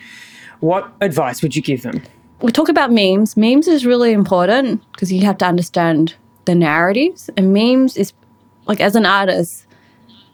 what 0.61 0.93
advice 1.01 1.41
would 1.41 1.57
you 1.57 1.62
give 1.62 1.83
them? 1.83 2.03
We 2.43 2.51
talk 2.51 2.69
about 2.69 2.93
memes. 2.93 3.37
Memes 3.37 3.69
is 3.69 3.87
really 3.87 4.13
important 4.13 4.83
because 4.93 5.13
you 5.13 5.25
have 5.25 5.39
to 5.39 5.47
understand 5.47 6.15
the 6.45 6.55
narratives. 6.55 7.31
And 7.37 7.55
memes 7.55 7.97
is 7.97 8.13
like 8.67 8.81
as 8.81 8.97
an 8.97 9.07
artist, 9.07 9.67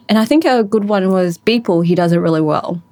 and 0.09 0.19
I 0.19 0.25
think 0.25 0.45
a 0.45 0.65
good 0.65 0.85
one 0.85 1.11
was 1.11 1.39
Beeple. 1.39 1.85
He 1.85 1.95
does 1.95 2.13
it 2.13 2.19
really 2.19 2.41
well. 2.41 2.83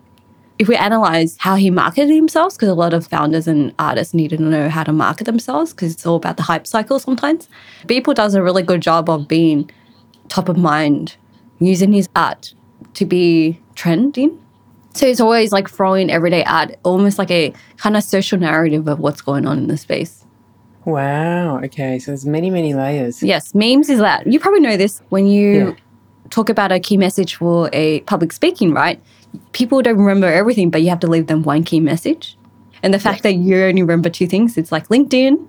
If 0.58 0.68
we 0.68 0.76
analyze 0.76 1.36
how 1.38 1.56
he 1.56 1.70
marketed 1.70 2.14
himself, 2.14 2.54
because 2.54 2.68
a 2.68 2.74
lot 2.74 2.94
of 2.94 3.06
founders 3.06 3.46
and 3.46 3.74
artists 3.78 4.14
need 4.14 4.30
to 4.30 4.38
know 4.38 4.70
how 4.70 4.84
to 4.84 4.92
market 4.92 5.24
themselves, 5.24 5.72
because 5.72 5.92
it's 5.92 6.06
all 6.06 6.16
about 6.16 6.38
the 6.38 6.42
hype 6.42 6.66
cycle 6.66 6.98
sometimes. 6.98 7.48
Beeple 7.86 8.14
does 8.14 8.34
a 8.34 8.42
really 8.42 8.62
good 8.62 8.80
job 8.80 9.10
of 9.10 9.28
being 9.28 9.70
top 10.28 10.48
of 10.48 10.56
mind, 10.56 11.16
using 11.58 11.92
his 11.92 12.08
art 12.16 12.54
to 12.94 13.04
be 13.04 13.60
trending. 13.74 14.42
So 14.96 15.06
it's 15.06 15.20
always 15.20 15.52
like 15.52 15.68
throwing 15.68 16.10
everyday 16.10 16.42
art, 16.44 16.74
almost 16.82 17.18
like 17.18 17.30
a 17.30 17.52
kind 17.76 17.96
of 17.96 18.02
social 18.02 18.38
narrative 18.38 18.88
of 18.88 18.98
what's 18.98 19.20
going 19.20 19.46
on 19.46 19.58
in 19.58 19.66
the 19.66 19.76
space. 19.76 20.24
Wow. 20.86 21.58
Okay. 21.64 21.98
So, 21.98 22.12
there's 22.12 22.24
many, 22.24 22.48
many 22.48 22.72
layers. 22.74 23.22
Yes, 23.22 23.54
memes 23.54 23.90
is 23.90 23.98
that. 23.98 24.26
You 24.26 24.40
probably 24.40 24.60
know 24.60 24.76
this 24.76 25.02
when 25.10 25.26
you 25.26 25.48
Yeah. 25.50 25.72
talk 26.30 26.48
about 26.48 26.72
a 26.72 26.80
key 26.80 26.96
message 26.96 27.34
for 27.34 27.68
a 27.72 28.00
public 28.00 28.32
speaking, 28.32 28.72
right? 28.72 28.98
People 29.52 29.82
don't 29.82 29.98
remember 29.98 30.28
everything, 30.28 30.70
but 30.70 30.80
you 30.82 30.88
have 30.88 31.00
to 31.00 31.08
leave 31.08 31.26
them 31.26 31.42
one 31.42 31.62
key 31.64 31.80
message. 31.80 32.36
And 32.82 32.94
the 32.94 32.98
fact 32.98 33.22
that 33.24 33.34
you 33.34 33.64
only 33.64 33.82
remember 33.82 34.08
two 34.08 34.26
things, 34.26 34.56
it's 34.56 34.70
like 34.72 34.88
LinkedIn 34.88 35.44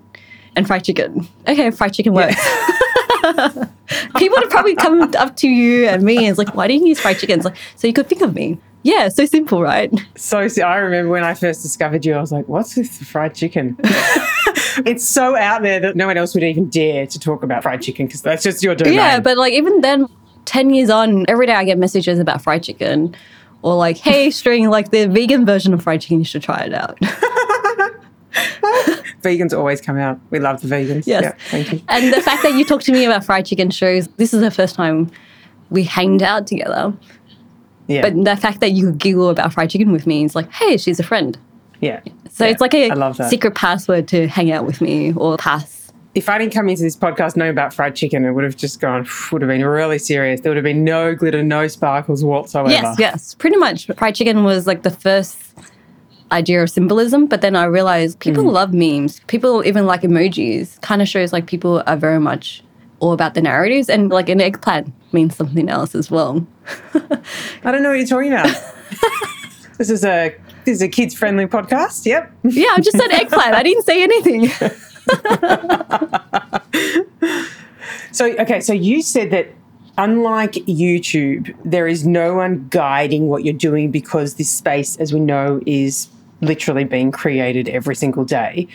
and 0.56 0.66
fried 0.66 0.84
chicken. 0.84 1.26
Okay, 1.46 1.70
fried 1.70 1.94
chicken 1.94 2.12
works. 2.12 2.36
People 4.16 4.38
would 4.38 4.50
probably 4.50 4.74
come 4.74 5.02
up 5.16 5.36
to 5.36 5.48
you 5.48 5.86
and 5.86 6.02
me 6.02 6.18
and 6.18 6.26
it's 6.28 6.38
like, 6.38 6.54
why 6.54 6.66
do 6.68 6.74
you 6.74 6.84
use 6.86 7.00
fried 7.00 7.18
chicken? 7.18 7.38
It's 7.38 7.44
like, 7.44 7.56
so 7.76 7.86
you 7.86 7.92
could 7.92 8.08
think 8.08 8.22
of 8.22 8.34
me. 8.34 8.58
Yeah, 8.82 9.08
so 9.08 9.26
simple, 9.26 9.62
right? 9.62 9.92
So, 10.16 10.48
so 10.48 10.62
I 10.62 10.76
remember 10.76 11.10
when 11.10 11.24
I 11.24 11.34
first 11.34 11.62
discovered 11.62 12.04
you, 12.04 12.14
I 12.14 12.20
was 12.20 12.32
like, 12.32 12.48
what's 12.48 12.76
with 12.76 12.98
the 12.98 13.04
fried 13.04 13.34
chicken? 13.34 13.76
it's 14.84 15.04
so 15.04 15.36
out 15.36 15.62
there 15.62 15.80
that 15.80 15.96
no 15.96 16.06
one 16.06 16.16
else 16.16 16.34
would 16.34 16.42
even 16.42 16.68
dare 16.68 17.06
to 17.06 17.18
talk 17.18 17.42
about 17.42 17.62
fried 17.62 17.82
chicken 17.82 18.06
because 18.06 18.20
that's 18.22 18.42
just 18.42 18.62
your 18.62 18.74
domain. 18.74 18.94
Yeah, 18.94 19.20
but 19.20 19.36
like 19.36 19.52
even 19.52 19.80
then, 19.80 20.06
10 20.44 20.70
years 20.70 20.90
on, 20.90 21.24
every 21.28 21.46
day 21.46 21.52
I 21.52 21.64
get 21.64 21.78
messages 21.78 22.18
about 22.18 22.42
fried 22.42 22.62
chicken 22.62 23.14
or 23.62 23.74
like, 23.76 23.96
hey, 23.96 24.30
string, 24.32 24.70
like 24.70 24.90
the 24.90 25.06
vegan 25.06 25.46
version 25.46 25.72
of 25.72 25.82
fried 25.82 26.00
chicken, 26.00 26.18
you 26.18 26.24
should 26.24 26.42
try 26.42 26.60
it 26.62 26.74
out. 26.74 26.98
vegans 29.22 29.56
always 29.56 29.80
come 29.80 29.98
out. 29.98 30.18
We 30.30 30.38
love 30.38 30.60
the 30.62 30.68
vegans. 30.68 31.06
Yes. 31.06 31.22
Yeah, 31.22 31.32
thank 31.50 31.72
you. 31.72 31.80
and 31.88 32.12
the 32.12 32.20
fact 32.20 32.42
that 32.42 32.54
you 32.54 32.64
talk 32.64 32.82
to 32.82 32.92
me 32.92 33.04
about 33.04 33.24
fried 33.24 33.46
chicken 33.46 33.70
shows 33.70 34.08
this 34.16 34.34
is 34.34 34.40
the 34.40 34.50
first 34.50 34.74
time 34.74 35.10
we 35.70 35.84
hanged 35.84 36.22
out 36.22 36.46
together. 36.46 36.92
Yeah. 37.88 38.02
But 38.02 38.24
the 38.24 38.36
fact 38.36 38.60
that 38.60 38.70
you 38.72 38.92
giggle 38.92 39.28
about 39.30 39.52
fried 39.52 39.70
chicken 39.70 39.90
with 39.92 40.06
me 40.06 40.22
is 40.24 40.36
like, 40.36 40.50
hey, 40.52 40.76
she's 40.76 41.00
a 41.00 41.02
friend. 41.02 41.36
yeah. 41.80 42.00
So 42.30 42.44
Yeah, 42.44 42.50
it's 42.52 42.60
like 42.60 42.74
a 42.74 43.28
secret 43.28 43.54
password 43.56 44.06
to 44.08 44.28
hang 44.28 44.52
out 44.52 44.64
with 44.66 44.80
me 44.80 45.12
or 45.14 45.36
pass. 45.38 45.90
if 46.14 46.28
I 46.28 46.38
didn't 46.38 46.52
come 46.52 46.68
into 46.68 46.82
this 46.82 46.96
podcast 46.96 47.34
knowing 47.36 47.50
about 47.50 47.72
fried 47.74 47.96
chicken, 47.96 48.24
it 48.24 48.32
would 48.32 48.44
have 48.44 48.56
just 48.56 48.78
gone, 48.80 49.06
would 49.32 49.42
have 49.42 49.48
been 49.48 49.64
really 49.64 49.98
serious. 49.98 50.40
There 50.40 50.50
would 50.50 50.56
have 50.56 50.64
been 50.64 50.84
no 50.84 51.14
glitter, 51.14 51.42
no 51.42 51.66
sparkles 51.66 52.22
whatsoever. 52.24 52.70
Yes, 52.70 52.96
yes, 52.98 53.34
pretty 53.34 53.56
much. 53.56 53.86
Fried 53.96 54.14
chicken 54.14 54.44
was 54.44 54.66
like 54.66 54.82
the 54.82 54.90
first 54.90 55.38
idea 56.30 56.62
of 56.62 56.68
symbolism, 56.70 57.26
but 57.26 57.40
then 57.40 57.56
I 57.56 57.64
realized 57.64 58.20
people 58.20 58.44
Mm. 58.44 58.52
love 58.52 58.74
memes. 58.74 59.20
People 59.28 59.64
even 59.66 59.86
like 59.86 60.02
emojis. 60.02 60.78
Kind 60.82 61.00
of 61.00 61.08
shows 61.08 61.32
like 61.32 61.46
people 61.46 61.82
are 61.86 61.96
very 61.96 62.20
much 62.20 62.62
all 63.00 63.12
about 63.12 63.34
the 63.34 63.42
narratives, 63.42 63.88
and 63.88 64.10
like 64.10 64.28
an 64.28 64.40
eggplant 64.40 64.92
means 65.12 65.36
something 65.36 65.68
else 65.68 65.94
as 65.94 66.10
well. 66.10 66.46
I 66.94 67.72
don't 67.72 67.82
know 67.82 67.90
what 67.90 67.98
you're 67.98 68.06
talking 68.06 68.32
about. 68.32 68.46
this 69.78 69.90
is 69.90 70.04
a 70.04 70.34
this 70.64 70.76
is 70.76 70.82
a 70.82 70.88
kids 70.88 71.14
friendly 71.14 71.46
podcast. 71.46 72.06
Yep. 72.06 72.32
Yeah, 72.44 72.68
I 72.72 72.80
just 72.80 72.96
said 72.96 73.10
eggplant. 73.10 73.54
I 73.54 73.62
didn't 73.62 73.84
say 73.84 74.02
anything. 74.02 74.50
So 78.18 78.34
okay, 78.38 78.60
so 78.60 78.72
you 78.72 79.02
said 79.02 79.30
that 79.30 79.48
unlike 79.96 80.54
YouTube, 80.66 81.54
there 81.64 81.86
is 81.86 82.04
no 82.06 82.34
one 82.34 82.66
guiding 82.68 83.28
what 83.28 83.44
you're 83.44 83.54
doing 83.54 83.90
because 83.92 84.34
this 84.34 84.50
space, 84.50 84.96
as 84.96 85.12
we 85.12 85.20
know, 85.20 85.60
is 85.66 86.08
literally 86.40 86.84
being 86.84 87.12
created 87.12 87.68
every 87.68 87.94
single 87.94 88.24
day. 88.24 88.66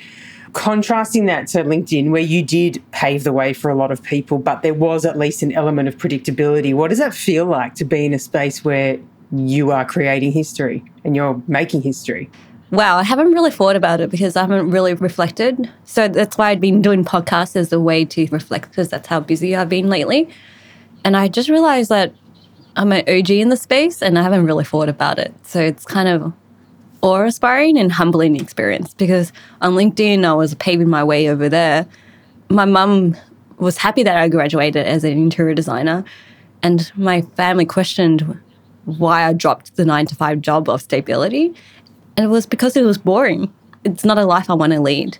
Contrasting 0.54 1.26
that 1.26 1.48
to 1.48 1.64
LinkedIn, 1.64 2.12
where 2.12 2.22
you 2.22 2.44
did 2.44 2.82
pave 2.92 3.24
the 3.24 3.34
way 3.34 3.54
for 3.54 3.70
a 3.70 3.76
lot 3.76 3.92
of 3.92 4.02
people, 4.04 4.38
but 4.38 4.62
there 4.62 4.74
was 4.74 5.04
at 5.04 5.18
least 5.18 5.42
an 5.42 5.52
element 5.52 5.88
of 5.88 5.98
predictability. 5.98 6.74
What 6.74 6.90
does 6.90 7.00
that 7.00 7.14
feel 7.14 7.46
like 7.46 7.76
to 7.76 7.86
be 7.86 8.06
in 8.06 8.14
a 8.14 8.20
space 8.20 8.64
where 8.64 9.00
you 9.32 9.72
are 9.72 9.84
creating 9.84 10.32
history 10.32 10.84
and 11.04 11.16
you're 11.16 11.42
making 11.48 11.82
history? 11.82 12.30
Wow, 12.70 12.98
I 12.98 13.04
haven't 13.04 13.32
really 13.32 13.52
thought 13.52 13.76
about 13.76 14.00
it 14.00 14.10
because 14.10 14.36
I 14.36 14.42
haven't 14.42 14.72
really 14.72 14.96
reflected. 14.96 15.70
So 15.84 16.08
that's 16.08 16.38
why 16.38 16.50
I've 16.50 16.62
been 16.62 16.82
doing 16.82 17.06
podcasts 17.06 17.56
as 17.56 17.72
a 17.72 17.80
way 17.80 18.04
to 18.06 18.28
reflect 18.32 18.70
because 18.70 18.90
that's 18.90 19.08
how 19.08 19.20
busy 19.20 19.56
I've 19.56 19.70
been 19.70 19.90
lately. 19.90 20.30
And 21.04 21.16
I 21.16 21.28
just 21.28 21.50
realized 21.50 21.90
that 21.90 22.14
I'm 22.76 22.92
an 22.92 23.04
OG 23.08 23.30
in 23.30 23.50
the 23.50 23.58
space 23.58 24.02
and 24.02 24.18
I 24.18 24.24
haven't 24.24 24.46
really 24.46 24.64
thought 24.64 24.90
about 24.90 25.20
it. 25.20 25.34
So 25.44 25.60
it's 25.60 25.86
kind 25.86 26.08
of 26.08 26.34
awe 27.04 27.26
inspiring 27.26 27.78
and 27.78 27.92
humbling 27.92 28.36
experience 28.36 28.94
because 28.96 29.32
on 29.62 29.74
LinkedIn, 29.74 30.24
I 30.24 30.34
was 30.34 30.56
paving 30.56 30.90
my 30.90 31.04
way 31.04 31.30
over 31.30 31.50
there. 31.50 31.86
My 32.50 32.66
mum 32.66 33.16
was 33.60 33.78
happy 33.78 34.04
that 34.04 34.18
I 34.18 34.30
graduated 34.30 34.88
as 34.88 35.04
an 35.04 35.12
interior 35.12 35.54
designer. 35.54 36.04
And 36.64 36.92
my 36.96 37.22
family 37.36 37.66
questioned 37.66 38.40
why 38.86 39.28
I 39.28 39.34
dropped 39.34 39.76
the 39.76 39.86
nine 39.86 40.06
to 40.08 40.16
five 40.16 40.42
job 40.42 40.70
of 40.70 40.82
stability. 40.82 41.54
And 42.16 42.26
it 42.26 42.30
was 42.30 42.46
because 42.46 42.76
it 42.78 42.84
was 42.84 42.98
boring. 42.98 43.54
It's 43.84 44.06
not 44.06 44.18
a 44.18 44.26
life 44.26 44.50
I 44.50 44.54
want 44.54 44.72
to 44.74 44.80
lead. 44.80 45.18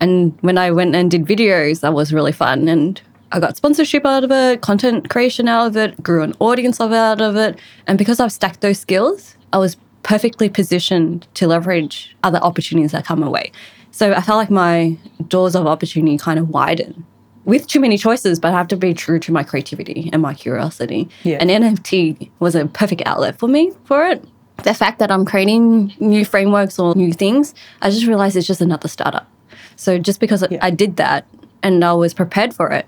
And 0.00 0.36
when 0.40 0.58
I 0.58 0.70
went 0.70 0.94
and 0.94 1.10
did 1.10 1.26
videos, 1.26 1.80
that 1.80 1.92
was 1.92 2.12
really 2.12 2.32
fun. 2.32 2.68
And 2.68 3.00
I 3.32 3.40
got 3.40 3.56
sponsorship 3.56 4.06
out 4.06 4.24
of 4.24 4.30
it, 4.30 4.62
content 4.62 5.10
creation 5.10 5.48
out 5.48 5.66
of 5.66 5.76
it, 5.76 6.02
grew 6.02 6.22
an 6.22 6.34
audience 6.38 6.80
out 6.80 7.20
of 7.20 7.36
it. 7.36 7.58
And 7.86 7.98
because 7.98 8.20
I've 8.20 8.32
stacked 8.32 8.60
those 8.62 8.78
skills, 8.78 9.36
I 9.52 9.58
was 9.58 9.76
perfectly 10.06 10.48
positioned 10.48 11.26
to 11.34 11.48
leverage 11.48 12.16
other 12.22 12.38
opportunities 12.38 12.92
that 12.92 13.04
come 13.04 13.18
my 13.18 13.28
way. 13.28 13.50
So 13.90 14.12
I 14.12 14.20
felt 14.20 14.38
like 14.38 14.50
my 14.50 14.96
doors 15.26 15.56
of 15.56 15.66
opportunity 15.66 16.16
kind 16.16 16.38
of 16.38 16.48
widen 16.50 17.04
with 17.44 17.66
too 17.66 17.80
many 17.80 17.98
choices, 17.98 18.38
but 18.38 18.54
I 18.54 18.56
have 18.56 18.68
to 18.68 18.76
be 18.76 18.94
true 18.94 19.18
to 19.18 19.32
my 19.32 19.42
creativity 19.42 20.08
and 20.12 20.22
my 20.22 20.32
curiosity. 20.32 21.08
Yeah. 21.24 21.38
And 21.40 21.50
NFT 21.50 22.30
was 22.38 22.54
a 22.54 22.66
perfect 22.66 23.02
outlet 23.04 23.36
for 23.36 23.48
me 23.48 23.72
for 23.82 24.06
it. 24.06 24.24
The 24.62 24.74
fact 24.74 25.00
that 25.00 25.10
I'm 25.10 25.24
creating 25.24 25.92
new 25.98 26.24
frameworks 26.24 26.78
or 26.78 26.94
new 26.94 27.12
things, 27.12 27.52
I 27.82 27.90
just 27.90 28.06
realized 28.06 28.36
it's 28.36 28.46
just 28.46 28.60
another 28.60 28.86
startup. 28.86 29.28
So 29.74 29.98
just 29.98 30.20
because 30.20 30.44
I 30.60 30.70
did 30.70 30.98
that 30.98 31.26
and 31.64 31.84
I 31.84 31.94
was 31.94 32.14
prepared 32.14 32.54
for 32.54 32.70
it, 32.70 32.86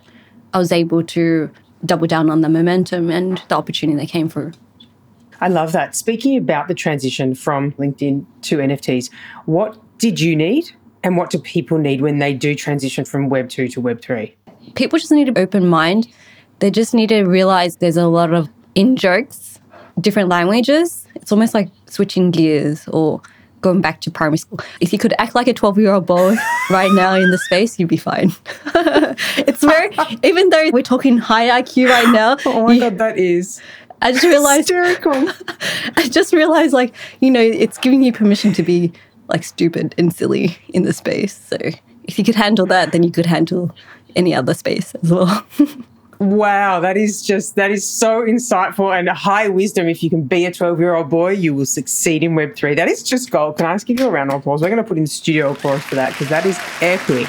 I 0.55 0.59
was 0.59 0.71
able 0.71 1.03
to 1.03 1.51
double 1.85 2.07
down 2.07 2.31
on 2.31 2.43
the 2.43 2.49
momentum 2.49 3.11
and 3.11 3.43
the 3.49 3.57
opportunity 3.57 3.99
that 3.99 4.09
came 4.09 4.29
through. 4.29 4.53
I 5.41 5.49
love 5.49 5.73
that. 5.73 5.95
Speaking 5.95 6.37
about 6.37 6.69
the 6.69 6.75
transition 6.75 7.35
from 7.35 7.73
LinkedIn 7.73 8.25
to 8.43 8.59
NFTs, 8.59 9.11
what 9.47 9.79
did 9.99 10.21
you 10.21 10.35
need 10.37 10.71
and 11.05 11.17
what 11.17 11.31
do 11.31 11.39
people 11.39 11.79
need 11.79 12.01
when 12.01 12.19
they 12.19 12.33
do 12.35 12.55
transition 12.55 13.05
from 13.05 13.29
Web 13.29 13.49
2 13.49 13.69
to 13.69 13.81
Web 13.81 14.01
3? 14.03 14.35
people 14.75 14.99
just 14.99 15.11
need 15.11 15.29
an 15.29 15.39
open 15.39 15.67
mind. 15.67 16.07
They 16.59 16.71
just 16.71 16.93
need 16.93 17.09
to 17.09 17.23
realize 17.25 17.77
there's 17.77 17.97
a 17.97 18.07
lot 18.07 18.35
of 18.35 18.49
in 18.75 18.97
jokes, 18.97 19.59
different 20.01 20.29
languages. 20.29 21.07
It's 21.15 21.33
almost 21.33 21.55
like 21.55 21.71
switching 21.87 22.31
gears 22.31 22.87
or 22.89 23.23
going 23.63 23.81
back 23.81 24.01
to 24.03 24.11
primary 24.11 24.37
school. 24.37 24.61
If 24.81 24.93
you 24.93 24.99
could 24.99 25.15
act 25.19 25.35
like 25.35 25.49
a 25.49 25.55
12 25.55 25.79
year 25.79 25.93
old 25.93 26.05
boy 26.07 26.37
right 26.71 26.91
now 26.93 27.15
in 27.15 27.31
the 27.31 27.39
space, 27.39 27.79
you'd 27.79 27.89
be 27.89 27.97
fine. 27.97 28.33
it's 29.39 29.63
very, 29.65 29.97
even 30.23 30.51
though 30.51 30.71
we're 30.71 30.83
talking 30.83 31.17
high 31.17 31.63
IQ 31.63 31.89
right 31.89 32.13
now, 32.13 32.37
Oh 32.47 32.67
my 32.67 32.75
you- 32.75 32.81
God, 32.81 32.99
that 32.99 33.19
is 33.19 33.61
I 34.01 34.13
just 34.13 34.25
realized, 34.25 34.69
hysterical. 34.69 35.13
I 35.97 36.09
just 36.09 36.33
realized 36.33 36.73
like, 36.73 36.95
you 37.21 37.31
know, 37.31 37.41
it's 37.41 37.79
giving 37.79 38.03
you 38.03 38.13
permission 38.13 38.53
to 38.55 38.63
be 38.63 38.93
like 39.29 39.45
stupid 39.45 39.95
and 39.99 40.15
silly 40.15 40.57
in 40.69 40.85
the 40.85 40.93
space. 40.93 41.37
So 41.37 41.57
if 42.05 42.19
you 42.19 42.25
could 42.25 42.35
handle 42.35 42.67
that, 42.67 42.93
then 42.93 43.03
you 43.03 43.11
could 43.11 43.27
handle 43.27 43.75
any 44.17 44.35
other 44.35 44.55
space 44.55 44.95
as 44.95 45.11
well. 45.11 45.47
Wow, 46.21 46.81
that 46.81 46.97
is 46.97 47.23
just 47.23 47.55
that 47.55 47.71
is 47.71 47.89
so 47.89 48.23
insightful 48.23 48.97
and 48.97 49.09
high 49.09 49.49
wisdom. 49.49 49.89
If 49.89 50.03
you 50.03 50.11
can 50.11 50.25
be 50.25 50.47
a 50.47 50.53
12 50.53 50.81
year 50.81 50.97
old 50.97 51.09
boy, 51.09 51.31
you 51.31 51.55
will 51.55 51.65
succeed 51.65 52.25
in 52.25 52.35
Web 52.35 52.57
three. 52.57 52.75
That 52.75 52.89
is 52.89 53.05
just 53.05 53.31
gold. 53.31 53.57
Can 53.57 53.67
I 53.67 53.75
just 53.75 53.87
give 53.87 54.01
you 54.01 54.09
a 54.09 54.11
round 54.11 54.33
of 54.33 54.41
applause? 54.41 54.61
We're 54.61 54.69
going 54.69 54.83
to 54.83 54.89
put 54.89 54.99
in 54.99 55.07
studio 55.07 55.53
applause 55.53 55.83
for 55.85 55.95
that 55.95 56.11
because 56.11 56.29
that 56.29 56.45
is 56.45 56.59
epic, 56.81 57.29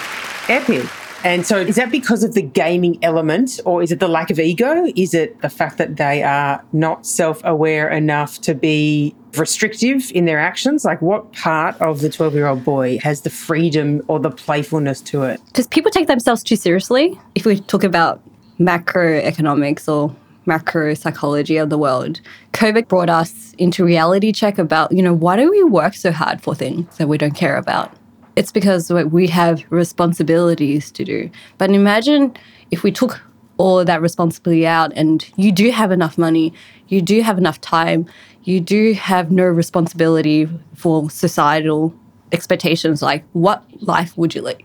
epic. 0.49 0.89
And 1.23 1.45
so, 1.45 1.57
is 1.57 1.75
that 1.75 1.91
because 1.91 2.23
of 2.23 2.33
the 2.33 2.41
gaming 2.41 2.97
element, 3.03 3.59
or 3.65 3.83
is 3.83 3.91
it 3.91 3.99
the 3.99 4.07
lack 4.07 4.29
of 4.29 4.39
ego? 4.39 4.85
Is 4.95 5.13
it 5.13 5.41
the 5.41 5.49
fact 5.49 5.77
that 5.77 5.97
they 5.97 6.23
are 6.23 6.63
not 6.71 7.05
self 7.05 7.41
aware 7.43 7.89
enough 7.89 8.39
to 8.41 8.55
be 8.55 9.15
restrictive 9.35 10.11
in 10.15 10.25
their 10.25 10.39
actions? 10.39 10.85
Like, 10.85 11.01
what 11.01 11.31
part 11.33 11.79
of 11.81 11.99
the 11.99 12.09
12 12.09 12.33
year 12.35 12.47
old 12.47 12.63
boy 12.63 12.99
has 12.99 13.21
the 13.21 13.29
freedom 13.29 14.01
or 14.07 14.19
the 14.19 14.31
playfulness 14.31 15.01
to 15.01 15.23
it? 15.23 15.41
Because 15.47 15.67
people 15.67 15.91
take 15.91 16.07
themselves 16.07 16.41
too 16.41 16.55
seriously. 16.55 17.19
If 17.35 17.45
we 17.45 17.59
talk 17.59 17.83
about 17.83 18.21
macroeconomics 18.59 19.91
or 19.91 20.15
macro 20.45 20.93
psychology 20.93 21.57
of 21.57 21.69
the 21.69 21.77
world, 21.77 22.21
COVID 22.53 22.87
brought 22.87 23.09
us 23.09 23.53
into 23.57 23.83
reality 23.83 24.31
check 24.31 24.57
about, 24.57 24.91
you 24.91 25.03
know, 25.03 25.13
why 25.13 25.35
do 25.35 25.49
we 25.49 25.63
work 25.63 25.95
so 25.95 26.11
hard 26.11 26.41
for 26.41 26.55
things 26.55 26.97
that 26.97 27.07
we 27.07 27.17
don't 27.17 27.35
care 27.35 27.57
about? 27.57 27.93
It's 28.39 28.53
because 28.53 28.89
we 28.89 29.27
have 29.27 29.65
responsibilities 29.69 30.91
to 30.91 31.03
do. 31.03 31.29
But 31.57 31.71
imagine 31.71 32.37
if 32.71 32.83
we 32.83 32.89
took 32.89 33.21
all 33.57 33.83
that 33.83 34.01
responsibility 34.01 34.65
out 34.65 34.93
and 34.95 35.29
you 35.35 35.51
do 35.51 35.71
have 35.71 35.91
enough 35.91 36.17
money, 36.17 36.53
you 36.87 37.01
do 37.01 37.21
have 37.21 37.37
enough 37.37 37.59
time, 37.59 38.05
you 38.43 38.61
do 38.61 38.93
have 38.93 39.29
no 39.29 39.43
responsibility 39.43 40.47
for 40.73 41.09
societal 41.09 41.93
expectations 42.31 43.01
like 43.01 43.25
what 43.33 43.61
life 43.81 44.17
would 44.17 44.33
you 44.33 44.41
lead? 44.41 44.63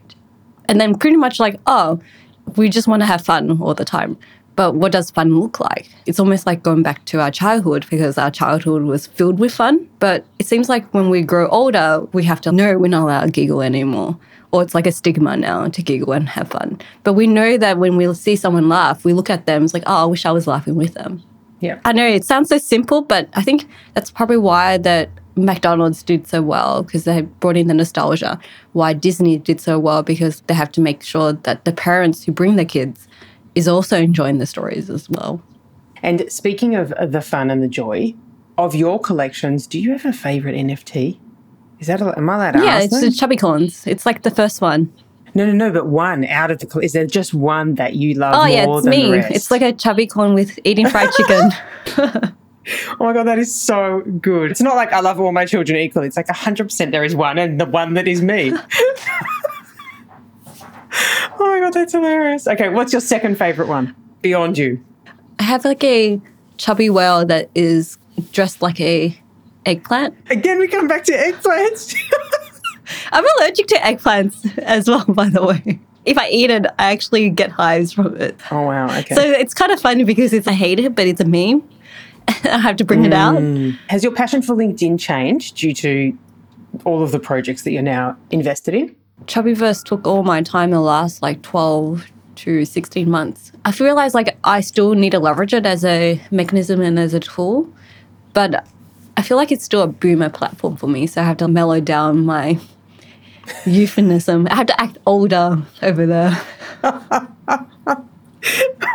And 0.66 0.80
then 0.80 0.94
pretty 0.94 1.16
much 1.16 1.40
like, 1.40 1.58
oh, 1.66 1.98
we 2.54 2.68
just 2.68 2.86
want 2.86 3.02
to 3.02 3.06
have 3.06 3.22
fun 3.24 3.60
all 3.60 3.74
the 3.74 3.84
time. 3.84 4.16
But 4.56 4.74
what 4.74 4.92
does 4.92 5.10
fun 5.10 5.38
look 5.38 5.58
like? 5.58 5.88
It's 6.06 6.20
almost 6.20 6.46
like 6.46 6.62
going 6.62 6.82
back 6.82 7.04
to 7.06 7.20
our 7.20 7.30
childhood 7.30 7.86
because 7.90 8.18
our 8.18 8.30
childhood 8.30 8.82
was 8.82 9.06
filled 9.06 9.38
with 9.38 9.52
fun. 9.52 9.88
But 9.98 10.24
it 10.38 10.46
seems 10.46 10.68
like 10.68 10.92
when 10.94 11.10
we 11.10 11.22
grow 11.22 11.48
older, 11.48 12.06
we 12.12 12.24
have 12.24 12.40
to 12.42 12.52
know 12.52 12.78
we're 12.78 12.88
not 12.88 13.02
allowed 13.02 13.26
to 13.26 13.30
giggle 13.30 13.62
anymore. 13.62 14.16
Or 14.52 14.62
it's 14.62 14.74
like 14.74 14.86
a 14.86 14.92
stigma 14.92 15.36
now 15.36 15.66
to 15.66 15.82
giggle 15.82 16.12
and 16.12 16.28
have 16.28 16.48
fun. 16.48 16.80
But 17.02 17.14
we 17.14 17.26
know 17.26 17.58
that 17.58 17.78
when 17.78 17.96
we 17.96 18.12
see 18.14 18.36
someone 18.36 18.68
laugh, 18.68 19.04
we 19.04 19.12
look 19.12 19.28
at 19.28 19.46
them, 19.46 19.64
it's 19.64 19.74
like, 19.74 19.82
oh, 19.86 20.02
I 20.02 20.04
wish 20.04 20.24
I 20.24 20.30
was 20.30 20.46
laughing 20.46 20.76
with 20.76 20.94
them. 20.94 21.22
Yeah. 21.60 21.80
I 21.84 21.92
know 21.92 22.06
it 22.06 22.24
sounds 22.24 22.50
so 22.50 22.58
simple, 22.58 23.00
but 23.00 23.28
I 23.32 23.42
think 23.42 23.66
that's 23.94 24.10
probably 24.10 24.36
why 24.36 24.78
that 24.78 25.08
McDonald's 25.36 26.02
did 26.02 26.26
so 26.26 26.42
well 26.42 26.82
because 26.82 27.04
they 27.04 27.22
brought 27.22 27.56
in 27.56 27.66
the 27.66 27.74
nostalgia. 27.74 28.38
Why 28.72 28.92
Disney 28.92 29.38
did 29.38 29.60
so 29.60 29.78
well 29.78 30.02
because 30.02 30.42
they 30.42 30.54
have 30.54 30.70
to 30.72 30.80
make 30.80 31.02
sure 31.02 31.32
that 31.32 31.64
the 31.64 31.72
parents 31.72 32.22
who 32.24 32.32
bring 32.32 32.56
their 32.56 32.64
kids 32.64 33.08
is 33.54 33.68
also 33.68 33.96
enjoying 33.96 34.38
the 34.38 34.46
stories 34.46 34.90
as 34.90 35.08
well. 35.08 35.42
And 36.02 36.30
speaking 36.30 36.74
of 36.74 36.92
the 37.12 37.20
fun 37.20 37.50
and 37.50 37.62
the 37.62 37.68
joy 37.68 38.14
of 38.58 38.74
your 38.74 39.00
collections, 39.00 39.66
do 39.66 39.80
you 39.80 39.92
have 39.92 40.04
a 40.04 40.12
favorite 40.12 40.54
NFT? 40.54 41.18
Is 41.80 41.86
that 41.86 42.00
a, 42.00 42.16
am 42.16 42.28
I 42.30 42.34
allowed 42.36 42.52
to 42.52 42.64
yeah, 42.64 42.76
ask? 42.76 42.84
it's 42.84 43.00
them? 43.00 43.28
the 43.28 43.36
Chubbicorns. 43.36 43.86
It's 43.86 44.06
like 44.06 44.22
the 44.22 44.30
first 44.30 44.60
one. 44.60 44.92
no, 45.34 45.46
no, 45.46 45.52
no. 45.52 45.72
But 45.72 45.88
one 45.88 46.24
out 46.26 46.50
of 46.50 46.58
the 46.58 46.78
is 46.80 46.92
there 46.92 47.06
just 47.06 47.34
one 47.34 47.74
that 47.74 47.94
you 47.94 48.14
love 48.14 48.34
Oh 48.34 48.38
more 48.38 48.48
yeah, 48.48 48.66
it's 48.68 48.84
than 48.84 48.90
me. 48.90 49.02
the 49.06 49.12
rest? 49.12 49.34
It's 49.34 49.50
like 49.50 49.62
a 49.62 49.72
Chubbicorn 49.72 50.34
with 50.34 50.58
eating 50.64 50.88
fried 50.88 51.10
chicken. 51.12 51.50
oh 53.00 53.04
my 53.04 53.12
god, 53.12 53.24
that 53.24 53.38
is 53.38 53.54
so 53.54 54.02
good. 54.20 54.50
It's 54.50 54.62
not 54.62 54.76
like 54.76 54.92
I 54.92 55.00
love 55.00 55.20
all 55.20 55.32
my 55.32 55.44
children 55.44 55.78
equally. 55.78 56.06
It's 56.06 56.16
like 56.16 56.28
hundred 56.28 56.64
percent 56.64 56.92
there 56.92 57.04
is 57.04 57.14
one, 57.14 57.38
and 57.38 57.60
the 57.60 57.66
one 57.66 57.94
that 57.94 58.08
is 58.08 58.22
me. 58.22 58.52
oh 61.38 61.46
my 61.46 61.60
god, 61.60 61.72
that's 61.72 61.92
hilarious. 61.92 62.46
Okay, 62.46 62.68
what's 62.68 62.92
your 62.92 63.00
second 63.00 63.36
favorite 63.36 63.68
one? 63.68 63.94
Beyond 64.22 64.58
you. 64.58 64.84
I 65.38 65.42
have 65.42 65.64
like 65.64 65.82
a 65.84 66.20
chubby 66.56 66.90
whale 66.90 67.24
that 67.26 67.50
is 67.54 67.98
dressed 68.32 68.62
like 68.62 68.80
a 68.80 69.18
eggplant. 69.66 70.14
Again, 70.30 70.58
we 70.58 70.68
come 70.68 70.86
back 70.86 71.04
to 71.04 71.12
eggplants. 71.12 71.96
I'm 73.12 73.24
allergic 73.38 73.66
to 73.68 73.76
eggplants 73.76 74.58
as 74.58 74.88
well, 74.88 75.04
by 75.06 75.28
the 75.28 75.44
way. 75.44 75.80
If 76.04 76.18
I 76.18 76.28
eat 76.28 76.50
it, 76.50 76.66
I 76.78 76.92
actually 76.92 77.30
get 77.30 77.50
hives 77.50 77.92
from 77.92 78.16
it. 78.16 78.38
oh 78.50 78.62
wow. 78.62 78.86
Okay. 78.98 79.14
So 79.14 79.22
it's 79.22 79.54
kind 79.54 79.72
of 79.72 79.80
funny 79.80 80.04
because 80.04 80.32
it's 80.32 80.46
I 80.46 80.52
hate 80.52 80.78
it, 80.78 80.94
but 80.94 81.06
it's 81.06 81.20
a 81.20 81.24
meme. 81.24 81.68
I 82.28 82.58
have 82.58 82.76
to 82.76 82.84
bring 82.84 83.04
it 83.04 83.12
mm. 83.12 83.72
out. 83.72 83.78
Has 83.88 84.04
your 84.04 84.12
passion 84.12 84.42
for 84.42 84.54
LinkedIn 84.54 85.00
changed 85.00 85.56
due 85.56 85.74
to 85.74 86.16
all 86.84 87.02
of 87.02 87.12
the 87.12 87.18
projects 87.18 87.62
that 87.62 87.72
you're 87.72 87.82
now 87.82 88.16
invested 88.30 88.74
in? 88.74 88.94
Chubbiverse 89.22 89.84
took 89.84 90.06
all 90.06 90.22
my 90.22 90.42
time 90.42 90.70
in 90.70 90.74
the 90.74 90.80
last 90.80 91.22
like 91.22 91.42
12 91.42 92.06
to 92.36 92.64
16 92.64 93.08
months. 93.08 93.52
I 93.64 93.72
feel 93.72 93.86
realized 93.86 94.14
like 94.14 94.36
I 94.44 94.60
still 94.60 94.94
need 94.94 95.10
to 95.10 95.18
leverage 95.18 95.54
it 95.54 95.64
as 95.66 95.84
a 95.84 96.20
mechanism 96.30 96.80
and 96.80 96.98
as 96.98 97.14
a 97.14 97.20
tool, 97.20 97.72
but 98.32 98.66
I 99.16 99.22
feel 99.22 99.36
like 99.36 99.52
it's 99.52 99.64
still 99.64 99.82
a 99.82 99.86
boomer 99.86 100.28
platform 100.28 100.76
for 100.76 100.88
me. 100.88 101.06
So 101.06 101.22
I 101.22 101.24
have 101.24 101.36
to 101.38 101.48
mellow 101.48 101.80
down 101.80 102.26
my 102.26 102.58
euphemism. 103.66 104.48
I 104.50 104.56
have 104.56 104.66
to 104.66 104.80
act 104.80 104.98
older 105.06 105.62
over 105.82 106.06
there. 106.06 106.42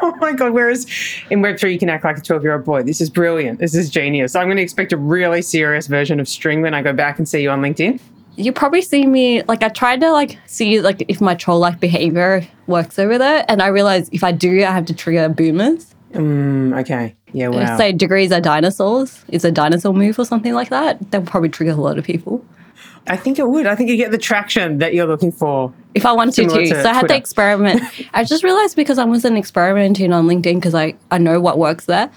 Oh 0.02 0.16
my 0.22 0.32
god! 0.34 0.54
Whereas 0.54 0.86
in 1.30 1.42
Web 1.42 1.60
three, 1.60 1.74
you 1.74 1.80
can 1.80 1.90
act 1.90 2.04
like 2.04 2.18
a 2.18 2.22
twelve-year-old 2.22 2.64
boy. 2.64 2.84
This 2.84 3.02
is 3.02 3.10
brilliant. 3.10 3.60
This 3.60 3.76
is 3.76 3.90
genius. 3.90 4.36
I'm 4.36 4.48
going 4.48 4.58
to 4.58 4.64
expect 4.64 4.94
a 4.94 4.98
really 4.98 5.42
serious 5.42 5.88
version 5.88 6.20
of 6.20 6.30
String 6.30 6.62
when 6.62 6.74
I 6.74 6.82
go 6.82 6.94
back 6.94 7.18
and 7.18 7.28
see 7.28 7.42
you 7.42 7.50
on 7.50 7.62
LinkedIn. 7.62 8.00
You 8.40 8.54
probably 8.54 8.82
see 8.82 9.06
me 9.06 9.44
like 9.44 9.64
I 9.64 9.70
tried 9.70 10.00
to 10.00 10.12
like 10.12 10.38
see 10.46 10.80
like 10.82 11.04
if 11.08 11.20
my 11.20 11.36
troll 11.36 11.60
like 11.60 11.80
behavior 11.80 12.48
works 12.68 12.98
over 12.98 13.18
there, 13.18 13.44
and 13.50 13.62
I 13.62 13.68
realized 13.68 14.14
if 14.14 14.24
I 14.24 14.32
do, 14.32 14.64
I 14.64 14.72
have 14.72 14.86
to 14.86 14.94
trigger 14.94 15.28
boomers. 15.28 15.94
Mm, 16.14 16.80
okay. 16.80 17.16
Yeah. 17.34 17.50
Wow. 17.50 17.78
Say 17.78 17.92
degrees 17.92 18.32
are 18.32 18.42
dinosaurs. 18.42 19.24
It's 19.28 19.44
a 19.44 19.52
dinosaur 19.52 19.94
move 19.94 20.18
or 20.18 20.26
something 20.26 20.54
like 20.54 20.70
that. 20.70 21.12
That 21.12 21.20
will 21.20 21.28
probably 21.28 21.50
trigger 21.50 21.74
a 21.74 21.76
lot 21.76 21.98
of 21.98 22.06
people. 22.06 22.44
I 23.08 23.18
think 23.18 23.40
it 23.40 23.48
would. 23.48 23.66
I 23.66 23.76
think 23.76 23.90
you 23.90 23.98
get 23.98 24.12
the 24.12 24.18
traction 24.18 24.78
that 24.78 24.94
you're 24.94 25.08
looking 25.08 25.32
for. 25.32 25.74
If 25.94 26.06
I 26.06 26.12
wanted 26.12 26.50
to. 26.50 26.66
to 26.66 26.68
so 26.68 26.90
I 26.90 26.94
had 26.94 27.08
to 27.08 27.16
experiment. 27.16 27.82
I 28.14 28.24
just 28.24 28.44
realized 28.44 28.76
because 28.76 28.98
I 28.98 29.06
wasn't 29.06 29.38
experimenting 29.38 30.14
on 30.14 30.28
LinkedIn 30.28 30.56
because 30.56 30.76
I, 30.76 30.96
I 31.12 31.18
know 31.18 31.42
what 31.42 31.58
works 31.58 31.86
there. 31.86 32.10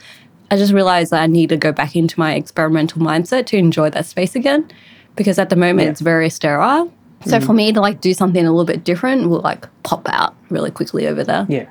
I 0.51 0.57
just 0.57 0.73
realized 0.73 1.13
that 1.13 1.23
I 1.23 1.27
need 1.27 1.49
to 1.49 1.57
go 1.57 1.73
back 1.73 1.97
into 1.97 2.21
my 2.21 2.35
experimental 2.35 3.01
mindset 3.01 3.47
to 3.47 3.57
enjoy 3.57 3.91
that 3.91 4.05
space 4.05 4.37
again. 4.37 4.71
Because 5.17 5.39
at 5.39 5.51
the 5.51 5.57
moment 5.57 5.87
Yeah. 5.87 5.91
it's 5.91 6.01
very 6.01 6.31
sterile. 6.31 6.93
So 7.27 7.39
mm. 7.39 7.47
for 7.47 7.53
me 7.53 7.73
to 7.73 7.81
like 7.81 8.01
do 8.01 8.15
something 8.15 8.45
a 8.45 8.51
little 8.51 8.65
bit 8.65 8.85
different 8.85 9.29
will 9.29 9.41
like 9.41 9.67
pop 9.83 10.09
out 10.09 10.35
really 10.51 10.71
quickly 10.71 11.07
over 11.07 11.23
there. 11.23 11.47
Yeah. 11.49 11.67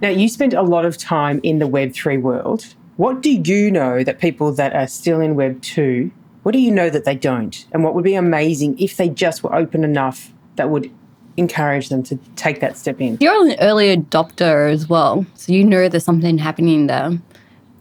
Now 0.00 0.08
you 0.08 0.28
spend 0.28 0.52
a 0.52 0.62
lot 0.62 0.84
of 0.84 0.98
time 0.98 1.40
in 1.42 1.58
the 1.58 1.66
Web 1.66 1.94
three 1.94 2.18
world. 2.18 2.74
What 2.96 3.22
do 3.22 3.30
you 3.30 3.70
know 3.70 4.04
that 4.04 4.18
people 4.18 4.52
that 4.52 4.74
are 4.74 4.86
still 4.86 5.20
in 5.20 5.34
Web 5.34 5.62
two? 5.62 6.10
What 6.42 6.52
do 6.52 6.58
you 6.58 6.70
know 6.72 6.90
that 6.90 7.04
they 7.04 7.14
don't? 7.14 7.64
And 7.72 7.84
what 7.84 7.94
would 7.94 8.04
be 8.04 8.14
amazing 8.16 8.78
if 8.78 8.96
they 8.96 9.08
just 9.08 9.44
were 9.44 9.54
open 9.54 9.84
enough 9.84 10.32
that 10.56 10.70
would 10.70 10.90
encourage 11.36 11.88
them 11.88 12.02
to 12.02 12.18
take 12.36 12.60
that 12.60 12.76
step 12.76 13.00
in? 13.00 13.16
You're 13.20 13.46
an 13.46 13.56
early 13.60 13.96
adopter 13.96 14.70
as 14.70 14.88
well. 14.88 15.24
So 15.34 15.52
you 15.52 15.64
know 15.64 15.88
there's 15.88 16.04
something 16.04 16.38
happening 16.38 16.88
there. 16.88 17.18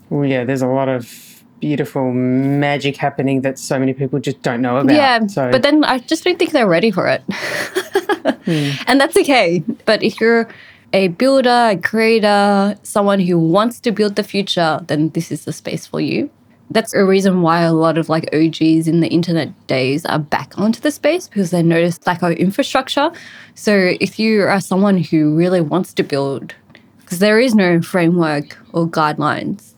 Well, 0.10 0.26
yeah, 0.26 0.44
there's 0.44 0.62
a 0.62 0.68
lot 0.68 0.90
of 0.90 1.31
beautiful 1.62 2.12
magic 2.12 2.98
happening 2.98 3.42
that 3.42 3.58
so 3.58 3.80
many 3.80 3.94
people 3.94 4.20
just 4.20 4.42
don't 4.42 4.62
know 4.62 4.78
about. 4.78 4.96
Yeah, 4.96 5.26
so 5.28 5.50
but 5.52 5.62
then 5.62 5.86
I 5.86 6.00
just 6.00 6.26
don't 6.26 6.38
think 6.38 6.52
they're 6.52 6.68
ready 6.68 6.92
for 6.92 7.08
it. 7.08 7.24
Hmm. 8.46 8.72
And 8.88 9.00
that's 9.00 9.16
okay. 9.18 9.64
But 9.86 10.04
if 10.04 10.20
you're 10.20 10.48
a 10.94 11.08
builder, 11.10 11.70
a 11.72 11.78
creator, 11.78 12.76
someone 12.84 13.20
who 13.20 13.38
wants 13.40 13.80
to 13.82 13.92
build 13.92 14.16
the 14.16 14.24
future, 14.24 14.80
then 14.88 15.10
this 15.10 15.32
is 15.32 15.46
the 15.46 15.54
space 15.54 15.88
for 15.88 16.02
you. 16.02 16.30
That's 16.70 16.94
a 16.94 17.04
reason 17.04 17.42
why 17.42 17.62
a 17.62 17.74
lot 17.74 17.98
of 17.98 18.10
like 18.10 18.34
OGs 18.34 18.88
in 18.88 19.02
the 19.02 19.08
internet 19.10 19.50
days 19.68 20.06
are 20.06 20.20
back 20.20 20.58
onto 20.58 20.80
the 20.80 20.92
space 20.92 21.28
because 21.28 21.52
they 21.52 21.62
notice 21.62 22.00
lack 22.08 22.22
of 22.22 22.32
infrastructure. 22.34 23.12
So 23.56 23.94
if 24.00 24.18
you 24.20 24.44
are 24.44 24.62
someone 24.62 24.98
who 24.98 25.36
really 25.36 25.62
wants 25.62 25.94
to 25.96 26.04
build, 26.04 26.56
because 27.00 27.20
there 27.20 27.40
is 27.40 27.54
no 27.54 27.82
framework 27.82 28.58
or 28.72 28.88
guidelines, 28.88 29.71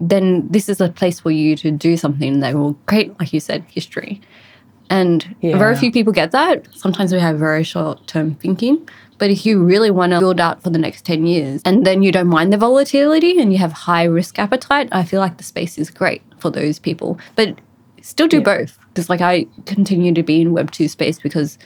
then 0.00 0.46
this 0.48 0.68
is 0.68 0.80
a 0.80 0.88
place 0.88 1.20
for 1.20 1.30
you 1.30 1.56
to 1.56 1.70
do 1.70 1.96
something 1.96 2.40
that 2.40 2.54
will 2.54 2.74
create, 2.86 3.18
like 3.18 3.32
you 3.32 3.40
said, 3.40 3.64
history. 3.68 4.20
And 4.90 5.36
very 5.42 5.76
few 5.76 5.92
people 5.92 6.12
get 6.12 6.30
that. 6.30 6.66
Sometimes 6.74 7.12
we 7.12 7.20
have 7.20 7.38
very 7.38 7.62
short 7.64 8.06
term 8.06 8.34
thinking. 8.36 8.88
But 9.18 9.30
if 9.30 9.44
you 9.44 9.62
really 9.62 9.90
want 9.90 10.12
to 10.12 10.20
build 10.20 10.40
out 10.40 10.62
for 10.62 10.70
the 10.70 10.78
next 10.78 11.04
10 11.04 11.26
years 11.26 11.60
and 11.64 11.84
then 11.84 12.02
you 12.04 12.12
don't 12.12 12.28
mind 12.28 12.52
the 12.52 12.56
volatility 12.56 13.40
and 13.40 13.52
you 13.52 13.58
have 13.58 13.72
high 13.72 14.04
risk 14.04 14.38
appetite, 14.38 14.88
I 14.92 15.04
feel 15.04 15.20
like 15.20 15.36
the 15.36 15.44
space 15.44 15.76
is 15.76 15.90
great 15.90 16.22
for 16.38 16.50
those 16.50 16.78
people. 16.78 17.18
But 17.34 17.58
still 18.00 18.28
do 18.28 18.38
Yeah. 18.38 18.44
both. 18.44 18.78
Because 18.94 19.10
like 19.10 19.20
I 19.20 19.46
continue 19.66 20.14
to 20.14 20.22
be 20.22 20.40
in 20.40 20.52
Web 20.52 20.70
2 20.70 20.86
space 20.88 21.18
because 21.18 21.58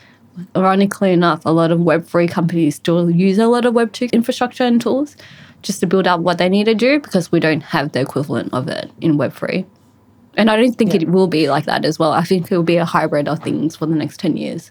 ironically 0.57 1.13
enough, 1.13 1.45
a 1.45 1.53
lot 1.53 1.71
of 1.71 1.81
Web 1.81 2.07
3 2.07 2.27
companies 2.27 2.77
still 2.77 3.11
use 3.11 3.39
a 3.39 3.47
lot 3.47 3.67
of 3.67 3.75
Web 3.75 3.93
2 3.93 4.09
infrastructure 4.13 4.65
and 4.65 4.81
tools 4.81 5.15
just 5.63 5.81
to 5.81 5.87
build 5.87 6.07
up 6.07 6.21
what 6.21 6.39
they 6.39 6.49
need 6.49 6.65
to 6.65 6.75
do 6.75 7.01
because 7.01 7.31
we 7.33 7.41
don't 7.41 7.61
have 7.63 7.93
the 7.93 8.01
equivalent 8.01 8.53
of 8.53 8.69
it 8.69 8.91
in 9.01 9.17
Web 9.17 9.33
3. 9.33 9.65
And 10.37 10.51
I 10.51 10.57
don't 10.57 10.73
think 10.73 10.95
it 10.95 11.09
will 11.09 11.27
be 11.27 11.51
like 11.51 11.67
that 11.67 11.85
as 11.85 11.99
well. 11.99 12.13
I 12.13 12.23
think 12.25 12.51
it 12.51 12.57
will 12.57 12.63
be 12.65 12.77
a 12.77 12.85
hybrid 12.85 13.29
of 13.29 13.41
things 13.41 13.77
for 13.77 13.87
the 13.87 13.95
next 13.95 14.19
10 14.21 14.37
years. 14.37 14.71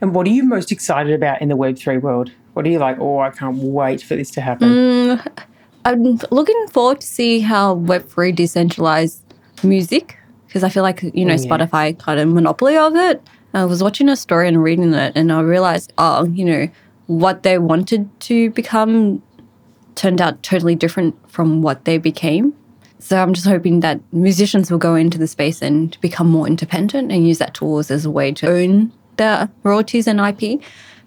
And 0.00 0.14
what 0.14 0.26
are 0.26 0.30
you 0.30 0.44
most 0.44 0.70
excited 0.70 1.12
about 1.14 1.40
in 1.40 1.48
the 1.48 1.56
Web3 1.56 2.00
world? 2.02 2.30
What 2.52 2.66
are 2.66 2.68
you 2.68 2.78
like, 2.78 2.98
oh, 3.00 3.20
I 3.20 3.30
can't 3.30 3.56
wait 3.56 4.02
for 4.02 4.16
this 4.16 4.30
to 4.32 4.40
happen? 4.40 4.68
Mm, 4.68 5.44
I'm 5.84 6.18
looking 6.30 6.66
forward 6.68 7.00
to 7.00 7.06
see 7.06 7.40
how 7.40 7.76
Web3 7.76 8.34
decentralized 8.34 9.22
music, 9.62 10.16
because 10.46 10.62
I 10.62 10.68
feel 10.68 10.82
like, 10.82 11.02
you 11.02 11.24
know, 11.24 11.34
Oh, 11.34 11.36
yeah. 11.36 11.48
Spotify 11.48 11.98
kind 11.98 12.20
of 12.20 12.28
monopoly 12.28 12.76
of 12.76 12.94
it. 12.96 13.22
I 13.54 13.64
was 13.64 13.82
watching 13.82 14.08
a 14.08 14.16
story 14.16 14.46
and 14.46 14.62
reading 14.62 14.92
it, 14.92 15.12
and 15.16 15.32
I 15.32 15.40
realized, 15.40 15.92
oh, 15.96 16.26
you 16.26 16.44
know, 16.44 16.68
what 17.06 17.42
they 17.44 17.56
wanted 17.58 18.08
to 18.20 18.50
become 18.50 19.22
turned 19.98 20.20
out 20.20 20.42
totally 20.42 20.74
different 20.74 21.14
from 21.30 21.60
what 21.60 21.84
they 21.84 21.98
became. 21.98 22.54
So 23.00 23.20
I'm 23.20 23.34
just 23.34 23.46
hoping 23.46 23.80
that 23.80 24.00
musicians 24.12 24.70
will 24.70 24.78
go 24.78 24.94
into 24.94 25.18
the 25.18 25.28
space 25.28 25.62
and 25.62 25.98
become 26.00 26.28
more 26.28 26.46
independent 26.46 27.12
and 27.12 27.26
use 27.26 27.38
that 27.38 27.54
tools 27.54 27.90
as 27.90 28.04
a 28.04 28.10
way 28.10 28.32
to 28.32 28.48
own 28.48 28.92
their 29.16 29.48
royalties 29.62 30.06
and 30.06 30.20
IP. 30.20 30.60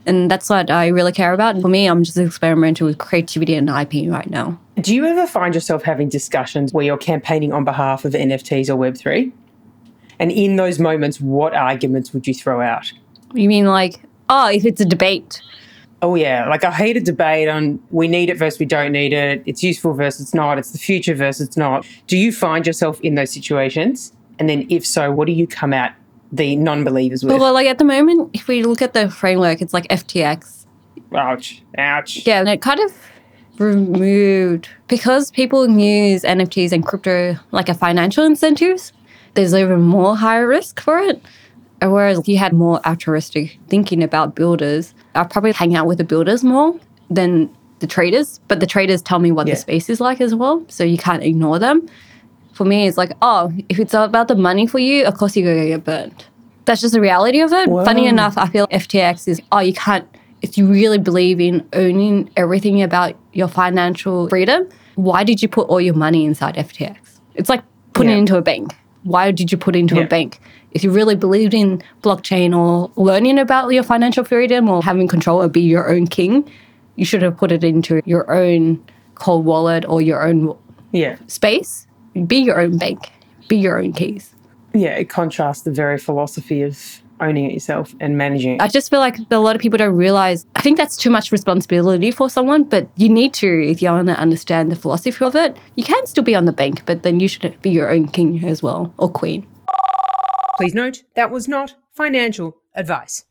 And 0.05 0.31
that's 0.31 0.49
what 0.49 0.71
I 0.71 0.87
really 0.87 1.11
care 1.11 1.33
about. 1.33 1.59
For 1.61 1.67
me, 1.67 1.87
I'm 1.87 2.03
just 2.03 2.17
experimenting 2.17 2.87
with 2.87 2.97
creativity 2.97 3.55
and 3.55 3.69
IP 3.69 4.09
right 4.09 4.29
now. 4.29 4.59
Do 4.77 4.95
you 4.95 5.05
ever 5.05 5.27
find 5.27 5.53
yourself 5.53 5.83
having 5.83 6.09
discussions 6.09 6.73
where 6.73 6.83
you're 6.83 6.97
campaigning 6.97 7.53
on 7.53 7.63
behalf 7.63 8.05
of 8.05 8.13
NFTs 8.13 8.69
or 8.69 8.77
Web3? 8.77 9.31
And 10.19 10.31
in 10.31 10.55
those 10.55 10.79
moments, 10.79 11.19
what 11.19 11.53
arguments 11.53 12.13
would 12.13 12.25
you 12.25 12.33
throw 12.33 12.61
out? 12.61 12.91
You 13.33 13.47
mean 13.47 13.65
like, 13.65 14.01
oh, 14.29 14.49
if 14.49 14.65
it's 14.65 14.81
a 14.81 14.85
debate, 14.85 15.41
Oh, 16.01 16.15
yeah. 16.15 16.49
Like 16.49 16.63
I 16.63 16.71
hate 16.71 16.97
a 16.97 17.01
debate 17.01 17.47
on 17.47 17.79
we 17.91 18.07
need 18.07 18.29
it 18.29 18.37
versus 18.37 18.59
we 18.59 18.65
don't 18.65 18.91
need 18.91 19.13
it. 19.13 19.43
It's 19.45 19.61
useful 19.63 19.93
versus 19.93 20.21
it's 20.21 20.33
not. 20.33 20.57
It's 20.57 20.71
the 20.71 20.79
future 20.79 21.13
versus 21.13 21.47
it's 21.47 21.57
not. 21.57 21.85
Do 22.07 22.17
you 22.17 22.31
find 22.31 22.65
yourself 22.65 22.99
in 23.01 23.15
those 23.15 23.31
situations? 23.31 24.13
And 24.39 24.49
then 24.49 24.65
if 24.69 24.85
so, 24.85 25.11
what 25.11 25.27
do 25.27 25.33
you 25.33 25.45
come 25.45 25.73
at 25.73 25.95
the 26.31 26.55
non 26.55 26.83
believers 26.83 27.23
with? 27.23 27.39
well, 27.39 27.53
like 27.53 27.67
at 27.67 27.77
the 27.77 27.83
moment, 27.83 28.31
if 28.33 28.47
we 28.47 28.63
look 28.63 28.81
at 28.81 28.93
the 28.93 29.11
framework, 29.11 29.61
it's 29.61 29.73
like 29.73 29.87
FTX. 29.89 30.65
ouch. 31.13 31.61
Ouch. 31.77 32.25
Yeah, 32.25 32.39
and 32.39 32.49
it 32.49 32.61
kind 32.61 32.79
of 32.79 32.93
removed 33.59 34.69
because 34.87 35.29
people 35.31 35.69
use 35.69 36.23
NFTs 36.23 36.71
and 36.71 36.85
crypto 36.85 37.37
like 37.51 37.69
a 37.69 37.73
financial 37.73 38.25
incentives. 38.25 38.93
There's 39.35 39.53
even 39.53 39.81
more 39.81 40.17
higher 40.17 40.47
risk 40.47 40.81
for 40.81 40.99
it. 40.99 41.21
Whereas 41.81 42.19
if 42.19 42.27
you 42.27 42.37
had 42.37 42.53
more 42.53 42.79
altruistic 42.85 43.57
thinking 43.67 44.03
about 44.03 44.35
builders, 44.35 44.93
I'd 45.15 45.29
probably 45.29 45.51
hang 45.51 45.75
out 45.75 45.87
with 45.87 45.97
the 45.97 46.03
builders 46.03 46.43
more 46.43 46.75
than 47.09 47.49
the 47.79 47.87
traders. 47.87 48.39
But 48.47 48.59
the 48.59 48.67
traders 48.67 49.01
tell 49.01 49.19
me 49.19 49.31
what 49.31 49.47
Yeah. 49.47 49.55
the 49.55 49.59
space 49.59 49.89
is 49.89 49.99
like 49.99 50.21
as 50.21 50.35
well, 50.35 50.63
so 50.67 50.83
you 50.83 50.97
can't 50.97 51.23
ignore 51.23 51.57
them. 51.57 51.87
For 52.53 52.65
me, 52.65 52.87
it's 52.87 52.97
like, 52.97 53.13
oh, 53.21 53.51
if 53.69 53.79
it's 53.79 53.93
about 53.95 54.27
the 54.27 54.35
money 54.35 54.67
for 54.67 54.77
you, 54.77 55.05
of 55.05 55.17
course 55.17 55.35
you're 55.35 55.51
gonna 55.53 55.67
get 55.67 55.83
burned. 55.83 56.25
That's 56.65 56.81
just 56.81 56.93
the 56.93 57.01
reality 57.01 57.39
of 57.41 57.51
it. 57.51 57.65
Funny 57.67 58.05
enough, 58.05 58.37
I 58.37 58.47
feel 58.47 58.67
FTX 58.69 59.27
is, 59.27 59.41
oh, 59.51 59.59
you 59.59 59.73
can't, 59.73 60.05
if 60.43 60.57
you 60.59 60.67
really 60.67 60.99
believe 60.99 61.41
in 61.41 61.65
owning 61.73 62.29
everything 62.37 62.83
about 62.83 63.15
your 63.33 63.47
financial 63.47 64.29
freedom, 64.29 64.67
why 64.95 65.23
did 65.23 65.41
you 65.41 65.47
put 65.47 65.67
all 65.69 65.81
your 65.81 65.95
money 65.95 66.23
inside 66.25 66.55
FTX? 66.57 66.97
It's 67.33 67.49
like 67.49 67.63
putting 67.93 68.11
Yeah. 68.11 68.17
it 68.17 68.19
into 68.19 68.37
a 68.37 68.41
bank. 68.43 68.75
Why 69.03 69.31
did 69.31 69.51
you 69.51 69.57
put 69.57 69.75
it 69.75 69.79
into 69.79 69.95
Yeah. 69.95 70.03
a 70.03 70.07
bank? 70.07 70.39
If 70.71 70.83
you 70.83 70.91
really 70.91 71.15
believed 71.15 71.53
in 71.53 71.81
blockchain 72.01 72.55
or 72.57 72.91
learning 72.95 73.39
about 73.39 73.69
your 73.69 73.83
financial 73.83 74.23
freedom 74.23 74.69
or 74.69 74.81
having 74.83 75.07
control 75.07 75.41
or 75.41 75.49
be 75.49 75.61
your 75.61 75.89
own 75.93 76.07
king, 76.07 76.49
you 76.95 77.05
should 77.05 77.21
have 77.21 77.37
put 77.37 77.51
it 77.51 77.63
into 77.63 78.01
your 78.05 78.31
own 78.31 78.83
cold 79.15 79.45
wallet 79.45 79.85
or 79.87 80.01
your 80.01 80.25
own 80.25 80.55
Yeah. 80.91 81.15
space. 81.27 81.87
Be 82.27 82.37
your 82.37 82.59
own 82.59 82.77
bank. 82.77 83.11
Be 83.47 83.57
your 83.57 83.79
own 83.79 83.93
keys. 83.93 84.33
Yeah. 84.73 84.91
It 84.95 85.09
contrasts 85.09 85.61
the 85.63 85.71
very 85.71 85.97
philosophy 85.97 86.61
of 86.63 87.01
owning 87.19 87.45
it 87.45 87.53
yourself 87.53 87.93
and 87.99 88.17
managing 88.17 88.55
it. 88.55 88.61
I 88.61 88.67
just 88.67 88.89
feel 88.89 88.99
like 88.99 89.17
a 89.29 89.37
lot 89.37 89.55
of 89.55 89.61
people 89.61 89.77
don't 89.77 89.95
realize. 89.95 90.45
I 90.55 90.61
think 90.61 90.77
that's 90.77 90.97
too 90.97 91.09
much 91.11 91.31
responsibility 91.31 92.09
for 92.11 92.29
someone, 92.29 92.63
but 92.63 92.87
you 92.95 93.09
need 93.09 93.33
to 93.35 93.47
if 93.69 93.81
you 93.81 93.89
want 93.91 94.07
to 94.07 94.17
understand 94.17 94.71
the 94.71 94.75
philosophy 94.75 95.23
of 95.23 95.35
it. 95.35 95.55
You 95.75 95.83
can 95.83 96.05
still 96.07 96.23
be 96.23 96.33
on 96.33 96.45
the 96.45 96.51
bank, 96.51 96.81
but 96.85 97.03
then 97.03 97.19
you 97.19 97.27
should 97.27 97.61
be 97.61 97.69
your 97.69 97.91
own 97.91 98.07
king 98.07 98.43
as 98.43 98.63
well 98.63 98.91
or 98.97 99.07
queen. 99.09 99.45
Please 100.61 100.75
note 100.75 101.01
that 101.15 101.31
was 101.31 101.47
not 101.47 101.73
financial 101.91 102.55
advice. 102.75 103.25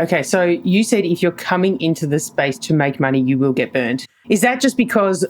Okay, 0.00 0.22
so 0.22 0.44
you 0.44 0.84
said 0.84 1.04
if 1.04 1.20
you're 1.20 1.32
coming 1.32 1.80
into 1.80 2.06
the 2.06 2.20
space 2.20 2.56
to 2.60 2.74
make 2.74 3.00
money, 3.00 3.20
you 3.20 3.36
will 3.36 3.52
get 3.52 3.72
burned. 3.72 4.06
Is 4.28 4.40
that 4.42 4.60
just 4.60 4.76
because 4.76 5.26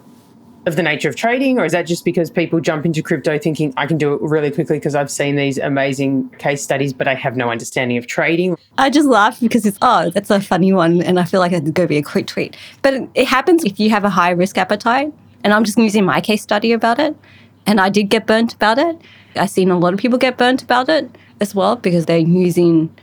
of 0.66 0.76
the 0.76 0.82
nature 0.82 1.08
of 1.08 1.16
trading, 1.16 1.58
or 1.58 1.64
is 1.64 1.72
that 1.72 1.86
just 1.86 2.04
because 2.04 2.30
people 2.30 2.60
jump 2.60 2.84
into 2.84 3.02
crypto 3.02 3.38
thinking 3.38 3.72
I 3.78 3.86
can 3.86 3.96
do 3.96 4.12
it 4.12 4.20
really 4.20 4.50
quickly 4.50 4.76
because 4.76 4.94
I've 4.94 5.10
seen 5.10 5.36
these 5.36 5.56
amazing 5.56 6.28
case 6.36 6.62
studies, 6.62 6.92
but 6.92 7.08
I 7.08 7.14
have 7.14 7.38
no 7.38 7.48
understanding 7.48 7.96
of 7.96 8.06
trading? 8.06 8.58
I 8.76 8.90
just 8.90 9.08
laugh 9.08 9.40
because 9.40 9.64
it's, 9.64 9.78
oh, 9.80 10.10
that's 10.10 10.30
a 10.30 10.42
funny 10.42 10.74
one. 10.74 11.00
And 11.00 11.18
I 11.18 11.24
feel 11.24 11.40
like 11.40 11.52
it'd 11.52 11.72
go 11.72 11.86
be 11.86 11.96
a 11.96 12.02
quick 12.02 12.26
tweet. 12.26 12.54
But 12.82 12.92
it, 12.92 13.08
it 13.14 13.26
happens 13.26 13.64
if 13.64 13.80
you 13.80 13.88
have 13.88 14.04
a 14.04 14.10
high 14.10 14.32
risk 14.32 14.58
appetite. 14.58 15.10
And 15.42 15.54
I'm 15.54 15.64
just 15.64 15.78
using 15.78 16.04
my 16.04 16.20
case 16.20 16.42
study 16.42 16.72
about 16.72 16.98
it. 16.98 17.16
And 17.64 17.80
I 17.80 17.88
did 17.88 18.10
get 18.10 18.26
burnt 18.26 18.52
about 18.52 18.78
it. 18.78 19.00
I've 19.38 19.50
seen 19.50 19.70
a 19.70 19.78
lot 19.78 19.94
of 19.94 20.00
people 20.00 20.18
get 20.18 20.36
burnt 20.36 20.62
about 20.62 20.88
it 20.88 21.10
as 21.40 21.54
well 21.54 21.76
because 21.76 22.06
they're 22.06 22.18
using, 22.18 22.94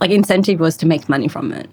like, 0.00 0.10
incentive 0.10 0.60
was 0.60 0.76
to 0.78 0.86
make 0.86 1.08
money 1.08 1.28
from 1.28 1.52
it. 1.52 1.68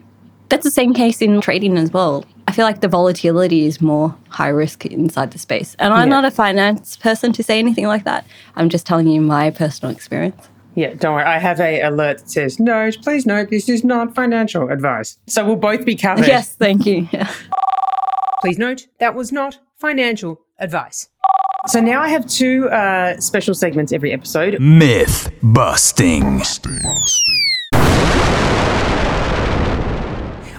That's 0.50 0.64
the 0.64 0.72
same 0.72 0.94
case 0.94 1.22
in 1.22 1.42
trading 1.42 1.78
as 1.78 1.92
well. 1.92 2.24
I 2.48 2.52
feel 2.52 2.66
like 2.66 2.82
the 2.82 2.88
volatility 2.88 3.66
is 3.66 3.82
more 3.82 4.16
high 4.30 4.50
risk 4.50 4.86
inside 4.86 5.32
the 5.32 5.40
space. 5.40 5.76
And 5.80 5.94
I'm 5.94 6.08
Yeah. 6.08 6.22
not 6.22 6.26
a 6.26 6.32
finance 6.32 6.96
person 6.98 7.34
to 7.34 7.44
say 7.44 7.58
anything 7.58 7.88
like 7.88 8.04
that. 8.04 8.26
I'm 8.56 8.70
just 8.70 8.86
telling 8.86 9.08
you 9.08 9.20
my 9.22 9.50
personal 9.50 9.92
experience. 9.94 10.48
Yeah, 10.76 10.94
don't 10.94 11.16
worry. 11.16 11.24
I 11.24 11.40
have 11.40 11.60
a 11.60 11.82
alert 11.82 12.20
that 12.20 12.30
says, 12.30 12.60
no, 12.60 12.92
please 13.02 13.26
note 13.26 13.50
this 13.50 13.68
is 13.70 13.84
not 13.84 14.14
financial 14.14 14.70
advice. 14.70 15.18
So 15.28 15.44
we'll 15.46 15.56
both 15.56 15.86
be 15.86 15.96
covered. 15.96 16.28
Yes, 16.28 16.56
thank 16.56 16.86
you. 16.86 17.08
Yeah. 17.14 17.32
Please 18.42 18.60
note 18.60 18.86
that 19.00 19.16
was 19.16 19.32
not 19.32 19.58
financial 19.78 20.42
advice. 20.60 21.08
So 21.68 21.80
now 21.80 22.00
I 22.00 22.10
have 22.10 22.28
two 22.28 22.70
uh, 22.70 23.20
special 23.20 23.56
segments 23.56 23.92
every 23.92 24.14
episode. 24.14 24.60
Myth 24.60 25.32
busting. 25.42 26.42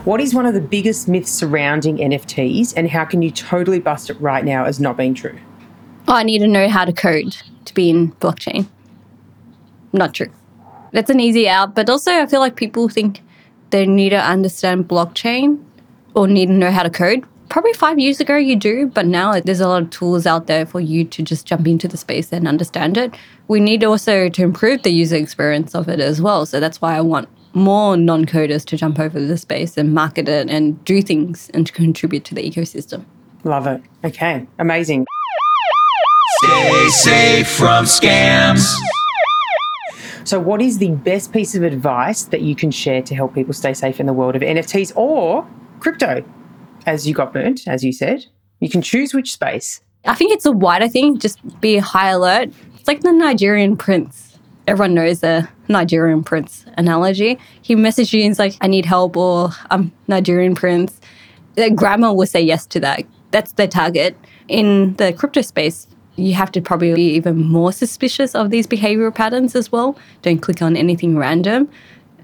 What 0.05 0.21
is 0.21 0.35
one 0.35 0.47
of 0.47 0.55
the 0.55 0.61
biggest 0.61 1.07
myths 1.07 1.31
surrounding 1.31 1.99
NFTs, 1.99 2.75
and 2.77 2.91
how 2.91 3.05
can 3.05 3.23
you 3.23 3.31
totally 3.31 3.79
bust 3.79 4.11
it 4.11 4.21
right 4.21 4.45
now 4.45 4.65
as 4.65 4.81
not 4.81 4.97
being 4.97 5.15
true? 5.15 5.39
Oh, 6.09 6.15
I 6.15 6.25
need 6.25 6.41
to 6.41 6.49
know 6.49 6.69
how 6.69 6.85
to 6.85 6.93
code 6.93 7.37
to 7.67 7.75
be 7.75 7.89
in 7.89 8.11
blockchain. 8.15 8.67
Not 9.93 10.13
true. 10.13 10.33
That's 10.93 11.11
an 11.11 11.21
easy 11.21 11.49
out, 11.49 11.77
but 11.77 11.89
also 11.89 12.11
I 12.13 12.27
feel 12.27 12.41
like 12.41 12.57
people 12.57 12.89
think 12.89 13.23
they 13.71 13.87
need 13.87 14.11
to 14.11 14.21
understand 14.21 14.89
blockchain 14.89 15.63
or 16.15 16.27
need 16.27 16.47
to 16.47 16.53
know 16.53 16.73
how 16.73 16.83
to 16.83 16.91
code. 16.91 17.25
Probably 17.49 17.73
five 17.75 17.99
years 17.99 18.21
ago 18.21 18.37
you 18.37 18.57
do, 18.57 18.87
but 18.89 19.07
now 19.07 19.41
there's 19.41 19.61
a 19.61 19.69
lot 19.69 19.83
of 19.83 19.91
tools 19.91 20.27
out 20.27 20.47
there 20.47 20.67
for 20.67 20.81
you 20.81 21.05
to 21.05 21.23
just 21.23 21.47
jump 21.47 21.67
into 21.67 21.87
the 21.87 21.97
space 21.97 22.33
and 22.33 22.49
understand 22.49 22.97
it. 22.97 23.15
We 23.49 23.61
need 23.61 23.85
also 23.85 24.29
to 24.29 24.43
improve 24.43 24.83
the 24.83 24.91
user 24.91 25.17
experience 25.17 25.75
of 25.75 25.89
it 25.89 26.01
as 26.01 26.21
well. 26.21 26.45
So 26.45 26.59
that's 26.59 26.81
why 26.81 26.97
I 26.97 27.01
want 27.01 27.29
more 27.55 27.97
non-coders 27.97 28.65
to 28.67 28.77
jump 28.77 28.99
over 28.99 29.21
the 29.21 29.39
space 29.39 29.77
and 29.77 29.95
market 29.95 30.29
it 30.29 30.51
and 30.51 30.85
do 30.85 31.01
things 31.01 31.49
and 31.55 31.67
to 31.67 31.73
contribute 31.73 32.25
to 32.25 32.35
the 32.35 32.43
ecosystem. 32.43 33.05
Love 33.45 33.67
it. 33.67 33.81
Okay, 34.05 34.47
amazing. 34.59 35.07
Stay 36.43 36.89
safe 36.89 37.49
from 37.49 37.85
scams. 37.85 38.75
So, 40.25 40.41
what 40.41 40.61
is 40.61 40.79
the 40.79 40.91
best 40.91 41.33
piece 41.33 41.55
of 41.55 41.63
advice 41.63 42.25
that 42.25 42.43
you 42.43 42.57
can 42.57 42.73
share 42.73 43.01
to 43.03 43.15
help 43.15 43.35
people 43.35 43.55
stay 43.55 43.73
safe 43.73 44.01
in 44.01 44.07
the 44.07 44.13
world 44.13 44.35
of 44.35 44.43
NFTs 44.43 44.95
or 44.97 45.47
crypto? 45.79 46.25
As 46.87 47.07
you 47.07 47.15
got 47.15 47.33
burnt, 47.33 47.67
as 47.67 47.85
you 47.85 47.93
said, 47.93 48.25
you 48.61 48.69
can 48.69 48.81
choose 48.81 49.13
which 49.13 49.33
space. 49.33 49.81
I 50.05 50.15
think 50.15 50.33
it's 50.33 50.47
a 50.47 50.53
wider 50.53 50.89
thing. 50.89 51.19
Just 51.19 51.61
be 51.61 51.79
high 51.79 52.11
alert. 52.11 52.51
It's 52.77 52.87
like 52.87 53.01
the 53.01 53.13
Nigerian 53.13 53.77
prince. 53.77 54.39
Everyone 54.69 54.95
knows 54.95 55.21
the 55.21 55.49
Nigerian 55.69 56.23
prince 56.23 56.65
analogy. 56.77 57.39
He 57.63 57.75
messaged 57.75 58.13
you 58.13 58.21
and 58.21 58.31
he's 58.31 58.39
like, 58.39 58.57
I 58.61 58.69
need 58.69 58.87
help 58.87 59.17
or 59.17 59.51
I'm 59.71 59.93
Nigerian 60.07 60.55
prince. 60.55 61.01
The 61.57 61.71
grammar 61.71 62.13
will 62.13 62.27
say 62.27 62.41
yes 62.41 62.67
to 62.67 62.81
that. 62.81 63.05
That's 63.33 63.53
their 63.53 63.69
target. 63.69 64.17
In 64.49 64.95
the 64.95 65.13
crypto 65.13 65.43
space, 65.43 65.89
you 66.17 66.35
have 66.35 66.53
to 66.53 66.61
probably 66.61 66.95
be 66.95 67.15
even 67.15 67.45
more 67.45 67.73
suspicious 67.73 68.35
of 68.35 68.51
these 68.51 68.67
behavioral 68.67 69.15
patterns 69.15 69.55
as 69.55 69.71
well. 69.71 69.99
Don't 70.23 70.39
click 70.39 70.63
on 70.63 70.77
anything 70.77 71.19
random. 71.19 71.69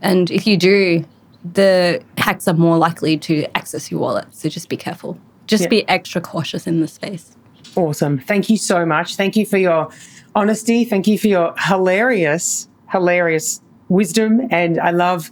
And 0.00 0.30
if 0.30 0.46
you 0.46 0.56
do, 0.56 1.04
the 1.44 2.02
hacks 2.18 2.46
are 2.46 2.54
more 2.54 2.76
likely 2.78 3.16
to 3.18 3.44
access 3.56 3.90
your 3.90 4.00
wallet. 4.00 4.26
So 4.30 4.48
just 4.48 4.68
be 4.68 4.76
careful. 4.76 5.18
Just 5.46 5.64
Yeah. 5.64 5.68
be 5.68 5.88
extra 5.88 6.20
cautious 6.20 6.66
in 6.66 6.80
the 6.80 6.88
space. 6.88 7.36
Awesome. 7.74 8.18
Thank 8.18 8.48
you 8.50 8.56
so 8.56 8.84
much. 8.86 9.16
Thank 9.16 9.34
you 9.36 9.44
for 9.46 9.58
your 9.58 9.88
honesty. 10.34 10.84
Thank 10.84 11.06
you 11.06 11.18
for 11.18 11.28
your 11.28 11.54
hilarious, 11.58 12.68
hilarious 12.90 13.60
wisdom. 13.88 14.42
And 14.50 14.78
I 14.80 14.90
love 14.90 15.30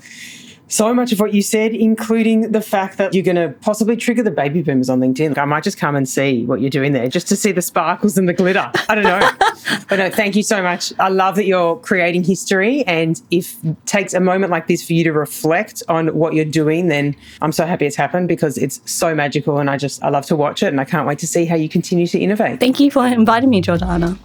so 0.70 0.94
much 0.94 1.12
of 1.12 1.20
what 1.20 1.34
you 1.34 1.42
said, 1.42 1.74
including 1.74 2.52
the 2.52 2.60
fact 2.60 2.96
that 2.98 3.12
you're 3.12 3.24
going 3.24 3.36
to 3.36 3.50
possibly 3.60 3.96
trigger 3.96 4.22
the 4.22 4.30
baby 4.30 4.62
boomers 4.62 4.88
on 4.88 5.00
LinkedIn. 5.00 5.36
I 5.36 5.44
might 5.44 5.64
just 5.64 5.78
come 5.78 5.96
and 5.96 6.08
see 6.08 6.46
what 6.46 6.60
you're 6.60 6.70
doing 6.70 6.92
there 6.92 7.08
just 7.08 7.28
to 7.28 7.36
see 7.36 7.52
the 7.52 7.62
sparkles 7.62 8.16
and 8.16 8.28
the 8.28 8.32
glitter. 8.32 8.70
I 8.88 8.94
don't 8.94 9.04
know. 9.04 9.30
But 9.88 9.98
no, 9.98 10.08
thank 10.08 10.36
you 10.36 10.44
so 10.44 10.62
much. 10.62 10.92
I 11.00 11.08
love 11.08 11.34
that 11.34 11.46
you're 11.46 11.76
creating 11.76 12.22
history. 12.22 12.84
And 12.86 13.20
if 13.30 13.62
it 13.64 13.76
takes 13.86 14.14
a 14.14 14.20
moment 14.20 14.52
like 14.52 14.68
this 14.68 14.86
for 14.86 14.92
you 14.92 15.02
to 15.04 15.12
reflect 15.12 15.82
on 15.88 16.14
what 16.14 16.32
you're 16.32 16.44
doing, 16.44 16.86
then 16.86 17.16
I'm 17.42 17.50
so 17.50 17.66
happy 17.66 17.86
it's 17.86 17.96
happened 17.96 18.28
because 18.28 18.56
it's 18.56 18.80
so 18.90 19.14
magical. 19.14 19.58
And 19.58 19.68
I 19.68 19.76
just, 19.76 20.02
I 20.04 20.08
love 20.08 20.26
to 20.26 20.36
watch 20.36 20.62
it. 20.62 20.68
And 20.68 20.80
I 20.80 20.84
can't 20.84 21.08
wait 21.08 21.18
to 21.20 21.26
see 21.26 21.44
how 21.44 21.56
you 21.56 21.68
continue 21.68 22.06
to 22.06 22.18
innovate. 22.18 22.60
Thank 22.60 22.78
you 22.78 22.90
for 22.90 23.04
inviting 23.04 23.50
me, 23.50 23.62
Jordana. 23.62 24.16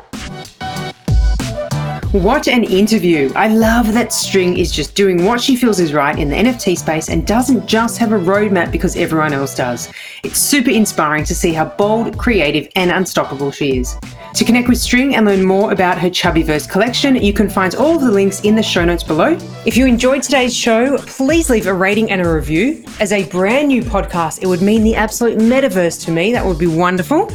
What 2.16 2.48
an 2.48 2.64
interview. 2.64 3.30
I 3.36 3.50
love 3.50 3.92
that 3.92 4.14
String 4.14 4.58
is 4.58 4.72
just 4.72 4.96
doing 4.96 5.26
what 5.26 5.42
she 5.42 5.58
feels 5.58 5.82
is 5.82 5.94
right 5.94 6.18
in 6.18 6.30
the 6.30 6.36
NFT 6.38 6.78
space 6.78 7.10
and 7.10 7.28
doesn't 7.28 7.68
just 7.68 7.98
have 7.98 8.14
a 8.14 8.18
roadmap 8.18 8.72
because 8.72 8.96
everyone 8.96 9.34
else 9.34 9.54
does. 9.54 9.92
It's 10.24 10.40
super 10.40 10.70
inspiring 10.70 11.26
to 11.26 11.36
see 11.36 11.52
how 11.52 11.66
bold, 11.66 12.18
creative, 12.18 12.72
and 12.78 12.90
unstoppable 12.90 13.52
she 13.52 13.80
is. 13.80 13.98
To 14.34 14.46
connect 14.46 14.70
with 14.70 14.78
String 14.78 15.18
and 15.18 15.26
learn 15.26 15.44
more 15.44 15.74
about 15.74 16.00
her 16.00 16.10
Chubbiverse 16.10 16.70
collection, 16.70 17.18
you 17.18 17.34
can 17.34 17.50
find 17.50 17.76
all 17.76 17.96
of 17.98 18.02
the 18.02 18.12
links 18.12 18.40
in 18.46 18.56
the 18.56 18.64
show 18.64 18.86
notes 18.86 19.04
below. 19.04 19.38
If 19.66 19.76
you 19.76 19.86
enjoyed 19.86 20.24
today's 20.24 20.56
show, 20.56 20.98
please 21.00 21.50
leave 21.50 21.68
a 21.68 21.74
rating 21.74 22.12
and 22.12 22.22
a 22.22 22.34
review. 22.34 22.86
As 23.02 23.12
a 23.12 23.26
brand 23.26 23.68
new 23.68 23.84
podcast, 23.84 24.42
it 24.42 24.48
would 24.48 24.62
mean 24.62 24.86
the 24.86 24.96
absolute 24.96 25.38
metaverse 25.38 26.06
to 26.06 26.12
me. 26.12 26.32
That 26.32 26.46
would 26.46 26.60
be 26.60 26.68
wonderful. 26.68 27.30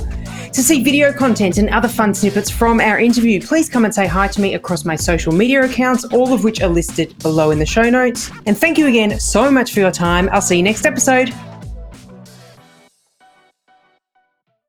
To 0.53 0.65
see 0.65 0.83
video 0.83 1.13
content 1.13 1.59
and 1.59 1.71
other 1.71 1.87
fun 1.87 2.13
snippets 2.13 2.51
from 2.51 2.81
our 2.81 2.99
interview, 2.99 3.41
please 3.41 3.69
come 3.69 3.85
and 3.85 3.95
say 3.95 4.09
hi 4.09 4.27
to 4.29 4.41
me 4.41 4.55
across 4.55 4.85
my 4.85 4.97
social 4.97 5.33
media 5.33 5.63
accounts, 5.63 6.05
all 6.07 6.33
of 6.33 6.43
which 6.43 6.61
are 6.61 6.69
listed 6.69 7.17
below 7.21 7.53
in 7.53 7.61
the 7.61 7.67
show 7.67 7.89
notes. 7.89 8.33
And 8.47 8.59
thank 8.59 8.77
you 8.77 8.89
again 8.89 9.21
so 9.21 9.49
much 9.51 9.73
for 9.73 9.79
your 9.79 9.93
time. 9.93 10.29
I'll 10.33 10.43
see 10.43 10.57
you 10.57 10.65
next 10.65 10.87
episode. 10.87 11.33